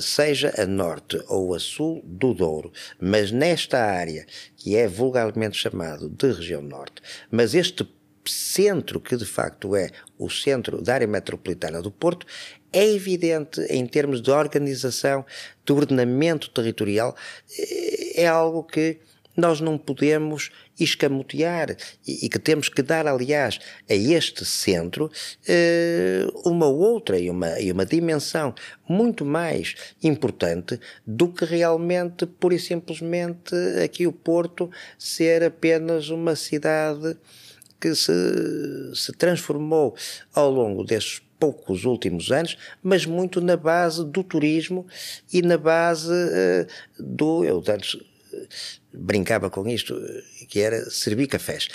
seja 0.00 0.52
a 0.56 0.66
norte 0.66 1.20
ou 1.28 1.54
a 1.54 1.58
sul 1.58 2.02
do 2.04 2.34
Douro, 2.34 2.72
mas 3.00 3.30
nesta 3.30 3.78
área 3.78 4.26
que 4.56 4.76
é 4.76 4.88
vulgarmente 4.88 5.56
chamado 5.56 6.08
de 6.08 6.32
região 6.32 6.62
norte, 6.62 7.02
mas 7.30 7.54
este 7.54 7.88
centro 8.24 9.00
que 9.00 9.16
de 9.16 9.24
facto 9.24 9.74
é 9.74 9.90
o 10.18 10.28
centro 10.28 10.82
da 10.82 10.94
área 10.94 11.06
metropolitana 11.06 11.80
do 11.80 11.90
Porto, 11.90 12.26
é 12.72 12.84
evidente 12.84 13.60
em 13.70 13.86
termos 13.86 14.20
de 14.20 14.30
organização, 14.30 15.24
de 15.64 15.72
ordenamento 15.72 16.50
territorial, 16.50 17.16
é 18.14 18.26
algo 18.26 18.62
que 18.62 18.98
nós 19.38 19.60
não 19.60 19.78
podemos 19.78 20.50
escamotear 20.78 21.76
e, 22.04 22.26
e, 22.26 22.28
que 22.28 22.40
temos 22.40 22.68
que 22.68 22.82
dar, 22.82 23.06
aliás, 23.06 23.60
a 23.88 23.94
este 23.94 24.44
centro 24.44 25.08
eh, 25.46 26.26
uma 26.44 26.66
outra 26.66 27.16
e 27.16 27.30
uma, 27.30 27.60
e 27.60 27.70
uma 27.70 27.86
dimensão 27.86 28.52
muito 28.88 29.24
mais 29.24 29.76
importante 30.02 30.80
do 31.06 31.28
que 31.28 31.44
realmente, 31.44 32.26
pura 32.26 32.56
e 32.56 32.58
simplesmente, 32.58 33.54
aqui 33.84 34.08
o 34.08 34.12
Porto 34.12 34.68
ser 34.98 35.44
apenas 35.44 36.10
uma 36.10 36.34
cidade 36.34 37.16
que 37.80 37.94
se, 37.94 38.12
se 38.92 39.12
transformou 39.12 39.94
ao 40.34 40.50
longo 40.50 40.82
destes 40.82 41.22
poucos 41.38 41.84
últimos 41.84 42.32
anos, 42.32 42.58
mas 42.82 43.06
muito 43.06 43.40
na 43.40 43.56
base 43.56 44.04
do 44.04 44.24
turismo 44.24 44.84
e 45.32 45.40
na 45.42 45.56
base 45.56 46.12
uh, 46.12 46.66
do. 46.98 47.44
Eu 47.44 47.62
antes 47.68 47.96
brincava 48.92 49.50
com 49.50 49.68
isto, 49.68 49.94
que 50.48 50.60
era 50.60 50.88
servir 50.90 51.26
cafés. 51.26 51.68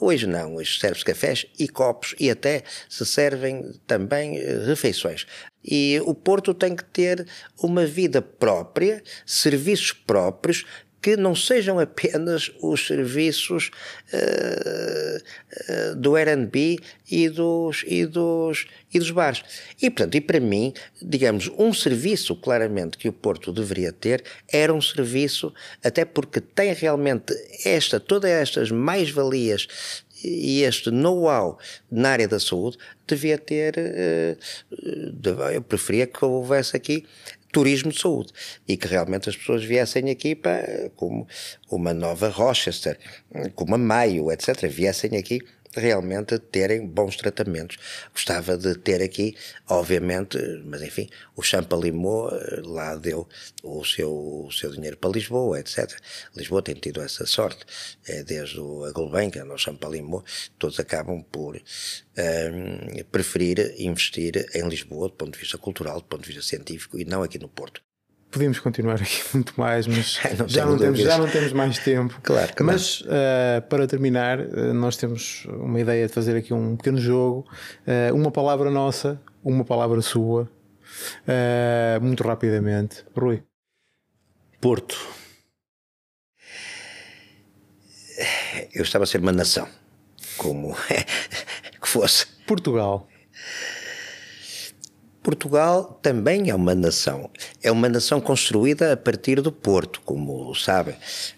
Hoje 0.00 0.26
não, 0.26 0.56
hoje 0.56 0.78
serve-se 0.78 1.04
cafés 1.04 1.46
e 1.58 1.68
copos 1.68 2.14
e 2.18 2.30
até 2.30 2.62
se 2.88 3.04
servem 3.04 3.72
também 3.86 4.38
eh, 4.38 4.64
refeições. 4.64 5.26
E 5.64 6.00
o 6.04 6.14
Porto 6.14 6.54
tem 6.54 6.74
que 6.74 6.84
ter 6.84 7.26
uma 7.58 7.84
vida 7.84 8.22
própria, 8.22 9.02
serviços 9.26 9.92
próprios, 9.92 10.64
que 11.00 11.16
não 11.16 11.34
sejam 11.34 11.78
apenas 11.78 12.50
os 12.60 12.86
serviços 12.86 13.70
uh, 14.12 15.92
uh, 15.92 15.96
do 15.96 16.14
Airbnb 16.14 16.78
e 17.10 17.28
dos, 17.28 17.84
e, 17.86 18.04
dos, 18.06 18.66
e 18.92 18.98
dos 18.98 19.10
bares. 19.10 19.42
E, 19.80 19.90
portanto, 19.90 20.14
e 20.14 20.20
para 20.20 20.40
mim, 20.40 20.72
digamos, 21.00 21.50
um 21.58 21.72
serviço 21.72 22.36
claramente 22.36 22.98
que 22.98 23.08
o 23.08 23.12
Porto 23.12 23.52
deveria 23.52 23.92
ter 23.92 24.22
era 24.52 24.72
um 24.72 24.80
serviço, 24.80 25.52
até 25.82 26.04
porque 26.04 26.40
tem 26.40 26.72
realmente 26.74 27.34
esta, 27.64 27.98
todas 27.98 28.30
estas 28.30 28.70
mais-valias 28.70 29.66
e 30.22 30.62
este 30.62 30.90
know-how 30.90 31.58
na 31.90 32.10
área 32.10 32.28
da 32.28 32.38
saúde 32.38 32.76
devia 33.06 33.38
ter, 33.38 33.74
uh, 33.78 35.40
eu 35.52 35.62
preferia 35.62 36.06
que 36.06 36.24
houvesse 36.24 36.76
aqui 36.76 37.06
turismo 37.52 37.90
de 37.90 38.00
saúde 38.00 38.32
e 38.66 38.76
que 38.76 38.86
realmente 38.86 39.28
as 39.28 39.36
pessoas 39.36 39.64
viessem 39.64 40.10
aqui 40.10 40.34
para, 40.34 40.90
como 40.96 41.26
uma 41.70 41.92
nova 41.92 42.28
Rochester, 42.28 42.98
como 43.54 43.74
a 43.74 43.78
Maio, 43.78 44.30
etc., 44.30 44.68
viessem 44.68 45.16
aqui 45.16 45.40
realmente 45.74 46.38
terem 46.38 46.86
bons 46.86 47.16
tratamentos. 47.16 47.76
Gostava 48.12 48.56
de 48.56 48.74
ter 48.76 49.02
aqui, 49.02 49.36
obviamente, 49.68 50.38
mas 50.64 50.82
enfim, 50.82 51.08
o 51.36 51.42
Champalimau 51.42 52.30
eh, 52.30 52.60
lá 52.64 52.96
deu 52.96 53.28
o 53.62 53.84
seu, 53.84 54.12
o 54.46 54.52
seu 54.52 54.70
dinheiro 54.72 54.96
para 54.96 55.10
Lisboa, 55.10 55.60
etc. 55.60 55.90
Lisboa 56.34 56.62
tem 56.62 56.74
tido 56.74 57.00
essa 57.00 57.26
sorte, 57.26 57.64
é, 58.06 58.22
desde 58.22 58.58
a 58.58 58.92
Gulbenkian 58.92 59.46
ao 59.50 59.58
Champalimau, 59.58 60.24
todos 60.58 60.78
acabam 60.80 61.22
por 61.22 61.56
um, 61.56 61.60
ehm, 62.16 63.04
preferir 63.10 63.74
investir 63.78 64.48
em 64.54 64.68
Lisboa 64.68 65.08
do 65.08 65.14
ponto 65.14 65.32
de 65.32 65.38
vista 65.38 65.58
cultural, 65.58 66.00
do 66.00 66.06
ponto 66.06 66.22
de 66.22 66.32
vista 66.32 66.42
científico 66.42 66.98
e 66.98 67.04
não 67.04 67.22
aqui 67.22 67.38
no 67.38 67.48
Porto. 67.48 67.89
Podíamos 68.30 68.60
continuar 68.60 68.94
aqui 68.94 69.22
muito 69.34 69.52
mais, 69.56 69.86
mas 69.86 70.20
não 70.38 70.48
já, 70.48 70.64
não 70.64 70.78
temos, 70.78 71.00
já 71.00 71.18
não 71.18 71.28
temos 71.28 71.52
mais 71.52 71.78
tempo. 71.78 72.18
Claro 72.22 72.54
que 72.54 72.62
Mas 72.62 73.00
uh, 73.00 73.60
para 73.68 73.86
terminar, 73.86 74.38
uh, 74.40 74.72
nós 74.72 74.96
temos 74.96 75.46
uma 75.46 75.80
ideia 75.80 76.06
de 76.06 76.12
fazer 76.12 76.36
aqui 76.36 76.54
um 76.54 76.76
pequeno 76.76 76.98
jogo. 76.98 77.46
Uh, 77.86 78.14
uma 78.14 78.30
palavra 78.30 78.70
nossa, 78.70 79.20
uma 79.42 79.64
palavra 79.64 80.00
sua, 80.00 80.48
muito 82.00 82.22
rapidamente. 82.22 83.04
Rui. 83.16 83.42
Porto. 84.60 84.96
Eu 88.74 88.82
estava 88.82 89.04
a 89.04 89.06
ser 89.06 89.20
uma 89.20 89.32
nação, 89.32 89.66
como 90.36 90.76
fosse. 91.82 92.26
Portugal. 92.46 93.09
Portugal 95.30 95.96
também 96.02 96.50
é 96.50 96.54
uma 96.56 96.74
nação. 96.74 97.30
É 97.62 97.70
uma 97.70 97.88
nação 97.88 98.20
construída 98.20 98.92
a 98.92 98.96
partir 98.96 99.40
do 99.40 99.52
Porto, 99.52 100.00
como 100.04 100.52
sabem. 100.56 100.96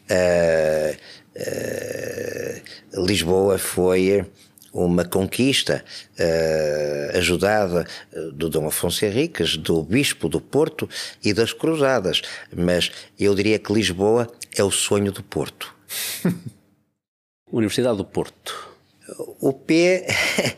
Uh, 0.09 0.97
uh, 1.37 3.05
Lisboa 3.05 3.59
foi 3.59 4.25
uma 4.73 5.05
conquista 5.05 5.85
uh, 6.19 7.19
ajudada 7.19 7.87
do 8.33 8.49
Dom 8.49 8.67
Afonso 8.67 9.05
Henriques, 9.05 9.59
do 9.59 9.83
Bispo 9.83 10.27
do 10.27 10.41
Porto 10.41 10.89
e 11.23 11.35
das 11.35 11.53
Cruzadas. 11.53 12.23
Mas 12.57 12.91
eu 13.21 13.35
diria 13.35 13.59
que 13.59 13.75
Lisboa 13.75 14.27
é 14.57 14.65
o 14.65 14.71
sonho 14.71 15.13
do 15.13 15.23
Porto. 15.23 15.75
Universidade 17.53 17.99
do 17.99 18.07
Porto. 18.07 18.71
O 19.39 19.53
P, 19.53 20.07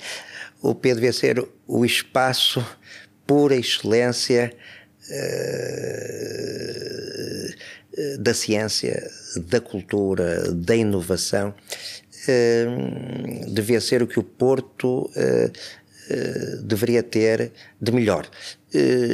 o 0.62 0.72
P 0.72 0.94
devia 0.94 1.12
ser 1.12 1.44
o 1.66 1.84
espaço 1.84 2.64
pura 3.26 3.54
excelência 3.56 4.52
uh, 5.10 5.82
da 8.18 8.34
ciência, 8.34 9.10
da 9.46 9.60
cultura, 9.60 10.52
da 10.52 10.74
inovação. 10.74 11.54
Uh, 12.26 13.50
devia 13.52 13.80
ser 13.80 14.02
o 14.02 14.06
que 14.06 14.18
o 14.18 14.22
Porto 14.22 15.10
uh, 15.10 15.52
deveria 16.62 17.02
ter 17.02 17.52
de 17.80 17.92
melhor. 17.92 18.28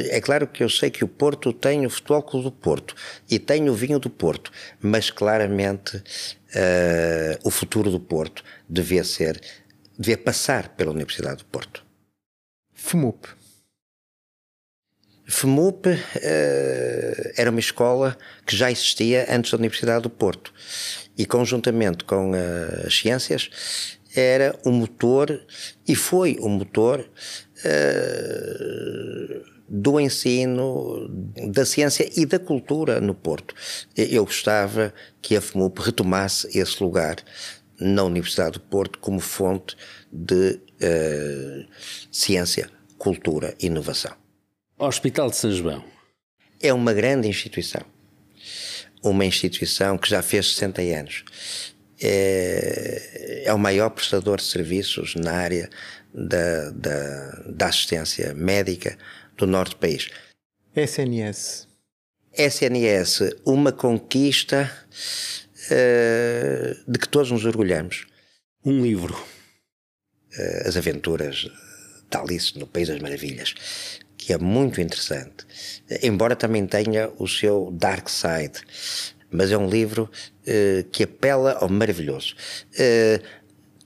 É 0.09 0.19
claro 0.19 0.47
que 0.47 0.63
eu 0.63 0.69
sei 0.69 0.89
que 0.89 1.03
o 1.03 1.07
Porto 1.07 1.53
tem 1.53 1.85
o 1.85 1.89
Futebol 1.89 2.23
do 2.41 2.51
Porto 2.51 2.95
e 3.29 3.37
tem 3.37 3.69
o 3.69 3.75
vinho 3.75 3.99
do 3.99 4.09
Porto, 4.09 4.51
mas 4.81 5.11
claramente 5.11 6.03
o 7.43 7.51
futuro 7.51 7.91
do 7.91 7.99
Porto 7.99 8.43
devia 8.67 9.03
ser, 9.03 9.39
devia 9.97 10.17
passar 10.17 10.69
pela 10.69 10.91
Universidade 10.91 11.37
do 11.37 11.45
Porto. 11.45 11.85
FMUP. 12.73 13.40
FMUP 15.31 15.87
uh, 15.87 15.97
era 17.37 17.49
uma 17.49 17.59
escola 17.59 18.17
que 18.45 18.55
já 18.55 18.69
existia 18.69 19.25
antes 19.29 19.51
da 19.51 19.57
Universidade 19.57 20.03
do 20.03 20.09
Porto 20.09 20.53
e, 21.17 21.25
conjuntamente 21.25 22.03
com 22.03 22.31
uh, 22.31 22.85
as 22.85 22.93
ciências, 22.97 23.97
era 24.13 24.53
o 24.65 24.69
um 24.69 24.73
motor 24.73 25.41
e 25.87 25.95
foi 25.95 26.35
o 26.37 26.47
um 26.47 26.49
motor 26.49 26.99
uh, 26.99 27.05
do 29.69 30.01
ensino, 30.01 31.09
da 31.47 31.65
ciência 31.65 32.09
e 32.17 32.25
da 32.25 32.37
cultura 32.37 32.99
no 32.99 33.15
Porto. 33.15 33.55
Eu 33.95 34.25
gostava 34.25 34.93
que 35.21 35.37
a 35.37 35.41
FMUP 35.41 35.79
retomasse 35.79 36.59
esse 36.59 36.83
lugar 36.83 37.15
na 37.79 38.03
Universidade 38.03 38.53
do 38.53 38.59
Porto 38.59 38.99
como 38.99 39.21
fonte 39.21 39.77
de 40.11 40.59
ciência, 42.11 42.69
cultura 42.97 43.55
e 43.61 43.67
inovação. 43.67 44.20
Hospital 44.83 45.29
de 45.29 45.35
São 45.35 45.51
João. 45.51 45.83
É 46.59 46.73
uma 46.73 46.91
grande 46.91 47.27
instituição. 47.27 47.83
Uma 49.03 49.23
instituição 49.23 49.95
que 49.95 50.09
já 50.09 50.23
fez 50.23 50.55
60 50.55 50.81
anos. 50.81 51.23
É, 52.01 53.43
é 53.45 53.53
o 53.53 53.59
maior 53.59 53.91
prestador 53.91 54.37
de 54.37 54.43
serviços 54.43 55.13
na 55.13 55.33
área 55.33 55.69
da, 56.11 56.71
da, 56.71 57.43
da 57.45 57.67
assistência 57.67 58.33
médica 58.33 58.97
do 59.37 59.45
norte 59.45 59.75
do 59.75 59.77
país. 59.77 60.09
SNS. 60.75 61.67
SNS, 62.33 63.35
uma 63.45 63.71
conquista 63.71 64.71
uh, 65.67 66.91
de 66.91 66.97
que 66.97 67.07
todos 67.07 67.29
nos 67.29 67.45
orgulhamos. 67.45 68.07
Um 68.65 68.81
livro. 68.81 69.13
Uh, 69.13 70.67
As 70.67 70.75
Aventuras 70.75 71.35
de 72.09 72.17
Alice 72.17 72.57
no 72.57 72.65
País 72.65 72.87
das 72.87 72.99
Maravilhas 72.99 73.53
que 74.21 74.31
é 74.31 74.37
muito 74.37 74.79
interessante, 74.79 75.47
embora 76.03 76.35
também 76.35 76.67
tenha 76.67 77.09
o 77.17 77.27
seu 77.27 77.71
dark 77.71 78.07
side, 78.07 78.61
mas 79.31 79.51
é 79.51 79.57
um 79.57 79.67
livro 79.67 80.11
uh, 80.43 80.83
que 80.91 81.03
apela 81.03 81.53
ao 81.53 81.67
maravilhoso. 81.67 82.35
Uh, 82.73 83.25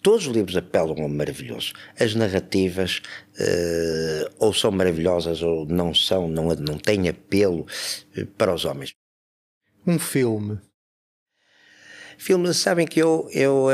todos 0.03 0.27
os 0.27 0.33
livros 0.35 0.57
apelam 0.57 1.01
ao 1.01 1.07
maravilhoso. 1.07 1.71
As 1.97 2.13
narrativas 2.15 3.01
uh, 3.39 4.35
ou 4.37 4.53
são 4.53 4.71
maravilhosas 4.71 5.41
ou 5.41 5.65
não 5.65 5.93
são, 5.93 6.27
não, 6.27 6.49
não 6.55 6.77
têm 6.77 7.07
apelo 7.07 7.65
para 8.37 8.53
os 8.53 8.65
homens. 8.65 8.93
Um 9.87 9.97
filme. 9.97 10.59
Filmes, 12.17 12.57
sabem 12.57 12.85
que 12.85 12.99
eu, 12.99 13.29
eu 13.31 13.67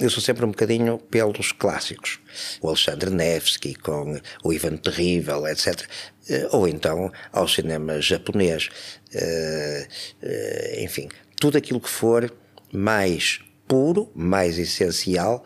eu 0.00 0.10
sou 0.10 0.22
sempre 0.22 0.44
um 0.44 0.50
bocadinho 0.50 0.98
pelos 0.98 1.52
clássicos. 1.52 2.20
O 2.60 2.68
Alexandre 2.68 3.10
Nevsky 3.10 3.74
com 3.74 4.20
o 4.44 4.52
Ivan 4.52 4.76
Terrível, 4.76 5.46
etc. 5.46 5.88
Eh, 6.28 6.48
ou 6.52 6.68
então 6.68 7.10
ao 7.32 7.48
cinema 7.48 8.00
japonês. 8.00 8.68
Eh, 9.12 9.88
eh, 10.22 10.84
enfim, 10.84 11.08
tudo 11.40 11.58
aquilo 11.58 11.80
que 11.80 11.88
for 11.88 12.32
mais 12.72 13.40
puro, 13.66 14.10
mais 14.14 14.58
essencial 14.58 15.44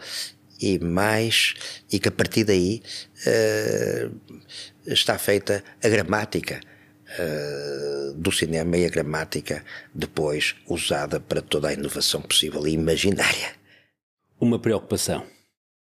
e 0.61 0.79
mais 0.79 1.55
e 1.91 1.99
que 1.99 2.09
a 2.09 2.13
partir 2.13 2.45
daí 2.45 2.83
está 4.87 5.19
feita 5.19 5.63
a 5.83 5.89
gramática 5.89 6.61
do 8.17 8.31
cinema 8.31 8.77
e 8.77 8.87
a 8.87 8.89
gramática 8.89 9.65
depois 9.93 10.55
usada 10.69 11.19
para 11.21 11.43
toda 11.43 11.69
a 11.69 11.73
inovação 11.73 12.23
possível 12.23 12.67
e 12.67 12.73
imaginária 12.73 13.62
uma 14.43 14.59
preocupação? 14.59 15.25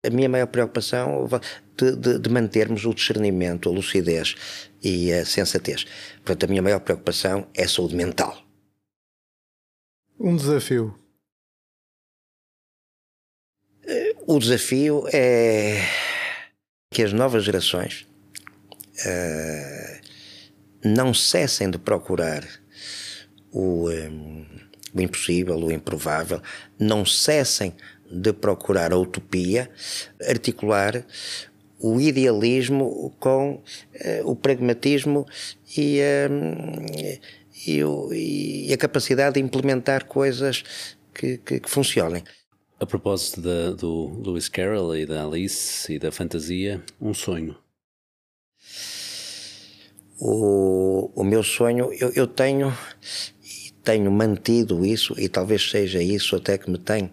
A 0.05 0.09
minha 0.09 0.27
maior 0.27 0.47
preocupação 0.47 1.29
de, 1.77 1.95
de, 1.95 2.19
de, 2.19 2.29
mantermos 2.29 2.85
o 2.85 2.93
discernimento, 2.93 3.69
a 3.69 3.71
lucidez 3.71 4.35
e 4.83 5.13
a 5.13 5.25
sensatez. 5.25 5.85
Portanto, 6.15 6.43
a 6.43 6.47
minha 6.47 6.61
maior 6.61 6.81
preocupação 6.81 7.47
é 7.53 7.63
a 7.63 7.69
saúde 7.69 7.95
mental. 7.95 8.43
Um 10.19 10.35
desafio. 10.35 10.93
O 14.27 14.39
desafio 14.39 15.05
é 15.13 15.79
que 16.91 17.01
as 17.01 17.13
novas 17.13 17.45
gerações 17.45 18.05
uh, 19.05 20.01
não 20.83 21.13
cessem 21.13 21.69
de 21.69 21.77
procurar 21.77 22.45
o, 23.51 23.89
um, 23.89 24.45
o 24.93 25.01
impossível, 25.01 25.57
o 25.57 25.71
improvável, 25.71 26.41
não 26.77 27.05
cessem 27.05 27.73
de 28.13 28.33
procurar 28.33 28.93
a 28.93 28.97
utopia, 28.97 29.69
articular 30.27 31.05
o 31.79 31.99
idealismo 31.99 33.13
com 33.19 33.55
uh, 33.55 33.61
o 34.23 34.35
pragmatismo 34.35 35.25
e, 35.77 35.99
uh, 35.99 37.19
e, 37.67 37.83
o, 37.83 38.13
e, 38.13 38.71
a 38.71 38.77
capacidade 38.77 39.33
de 39.33 39.41
implementar 39.41 40.05
coisas 40.05 40.63
que, 41.13 41.37
que, 41.39 41.59
que 41.59 41.69
funcionem. 41.69 42.23
A 42.79 42.85
propósito 42.85 43.41
da, 43.41 43.71
do 43.71 44.21
Lewis 44.23 44.47
Carroll 44.47 44.95
e 44.95 45.05
da 45.05 45.25
Alice 45.25 45.91
e 45.93 45.99
da 45.99 46.11
fantasia, 46.11 46.81
um 47.01 47.13
sonho. 47.13 47.57
O, 50.19 51.11
o 51.15 51.23
meu 51.23 51.43
sonho, 51.43 51.91
eu, 51.93 52.11
eu 52.15 52.27
tenho 52.27 52.73
tenho 53.83 54.09
mantido 54.09 54.85
isso 54.85 55.13
e 55.19 55.27
talvez 55.27 55.69
seja 55.69 56.01
isso 56.01 56.35
até 56.35 56.57
que 56.57 56.71
me 56.71 56.77
tem 56.77 57.11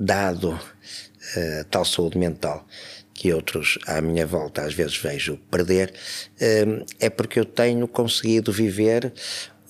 dado 0.00 0.52
uh, 0.52 1.64
tal 1.70 1.84
saúde 1.84 2.16
mental 2.16 2.66
que 3.12 3.34
outros 3.34 3.78
à 3.86 4.00
minha 4.00 4.26
volta 4.26 4.62
às 4.62 4.72
vezes 4.72 4.96
vejo 4.96 5.36
perder, 5.50 5.92
uh, 6.40 6.86
é 6.98 7.10
porque 7.10 7.38
eu 7.38 7.44
tenho 7.44 7.86
conseguido 7.86 8.50
viver 8.50 9.12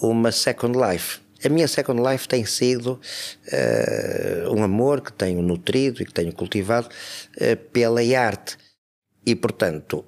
uma 0.01 0.31
second 0.31 0.79
life. 0.79 1.19
A 1.45 1.49
minha 1.49 1.67
second 1.67 2.01
life 2.01 2.29
tem 2.29 2.45
sido 2.45 3.01
uh, 3.53 4.55
um 4.55 4.63
amor 4.63 5.01
que 5.01 5.13
tenho 5.13 5.43
nutrido 5.43 6.01
e 6.01 6.07
que 6.07 6.13
tenho 6.13 6.33
cultivado 6.33 6.89
pela 7.73 8.01
arte. 8.17 8.57
E, 9.25 9.35
portanto, 9.35 10.05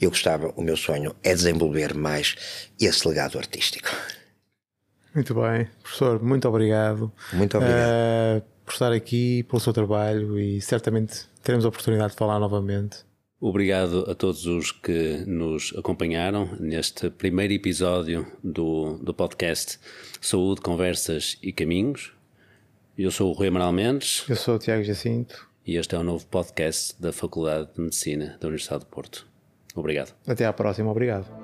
eu 0.00 0.10
gostava, 0.10 0.52
o 0.56 0.62
meu 0.62 0.76
sonho 0.76 1.14
é 1.22 1.32
desenvolver 1.34 1.94
mais 1.94 2.70
esse 2.80 3.06
legado 3.06 3.38
artístico. 3.38 3.88
Muito 5.14 5.34
bem, 5.34 5.68
professor, 5.82 6.22
muito 6.22 6.48
obrigado. 6.48 7.12
Muito 7.32 7.56
obrigado 7.56 8.44
por 8.64 8.72
estar 8.72 8.92
aqui, 8.92 9.42
pelo 9.44 9.60
seu 9.60 9.72
trabalho 9.72 10.38
e 10.38 10.60
certamente 10.60 11.26
teremos 11.42 11.64
a 11.64 11.68
oportunidade 11.68 12.12
de 12.12 12.18
falar 12.18 12.38
novamente. 12.38 12.98
Obrigado 13.40 14.10
a 14.10 14.14
todos 14.14 14.46
os 14.46 14.72
que 14.72 15.22
nos 15.26 15.74
acompanharam 15.76 16.48
neste 16.58 17.10
primeiro 17.10 17.52
episódio 17.52 18.26
do, 18.42 18.96
do 19.02 19.12
podcast 19.12 19.78
Saúde, 20.20 20.62
Conversas 20.62 21.38
e 21.42 21.52
Caminhos. 21.52 22.12
Eu 22.96 23.10
sou 23.10 23.30
o 23.30 23.32
Rui 23.34 23.48
Amaral 23.48 23.72
Mendes. 23.72 24.24
Eu 24.28 24.36
sou 24.36 24.56
o 24.56 24.58
Tiago 24.58 24.82
Jacinto. 24.82 25.46
E 25.66 25.76
este 25.76 25.94
é 25.94 25.98
o 25.98 26.00
um 26.00 26.04
novo 26.04 26.26
podcast 26.26 26.94
da 27.00 27.12
Faculdade 27.12 27.68
de 27.74 27.80
Medicina 27.80 28.38
da 28.40 28.48
Universidade 28.48 28.84
de 28.84 28.90
Porto. 28.90 29.26
Obrigado. 29.74 30.14
Até 30.26 30.46
à 30.46 30.52
próxima. 30.52 30.90
Obrigado. 30.90 31.43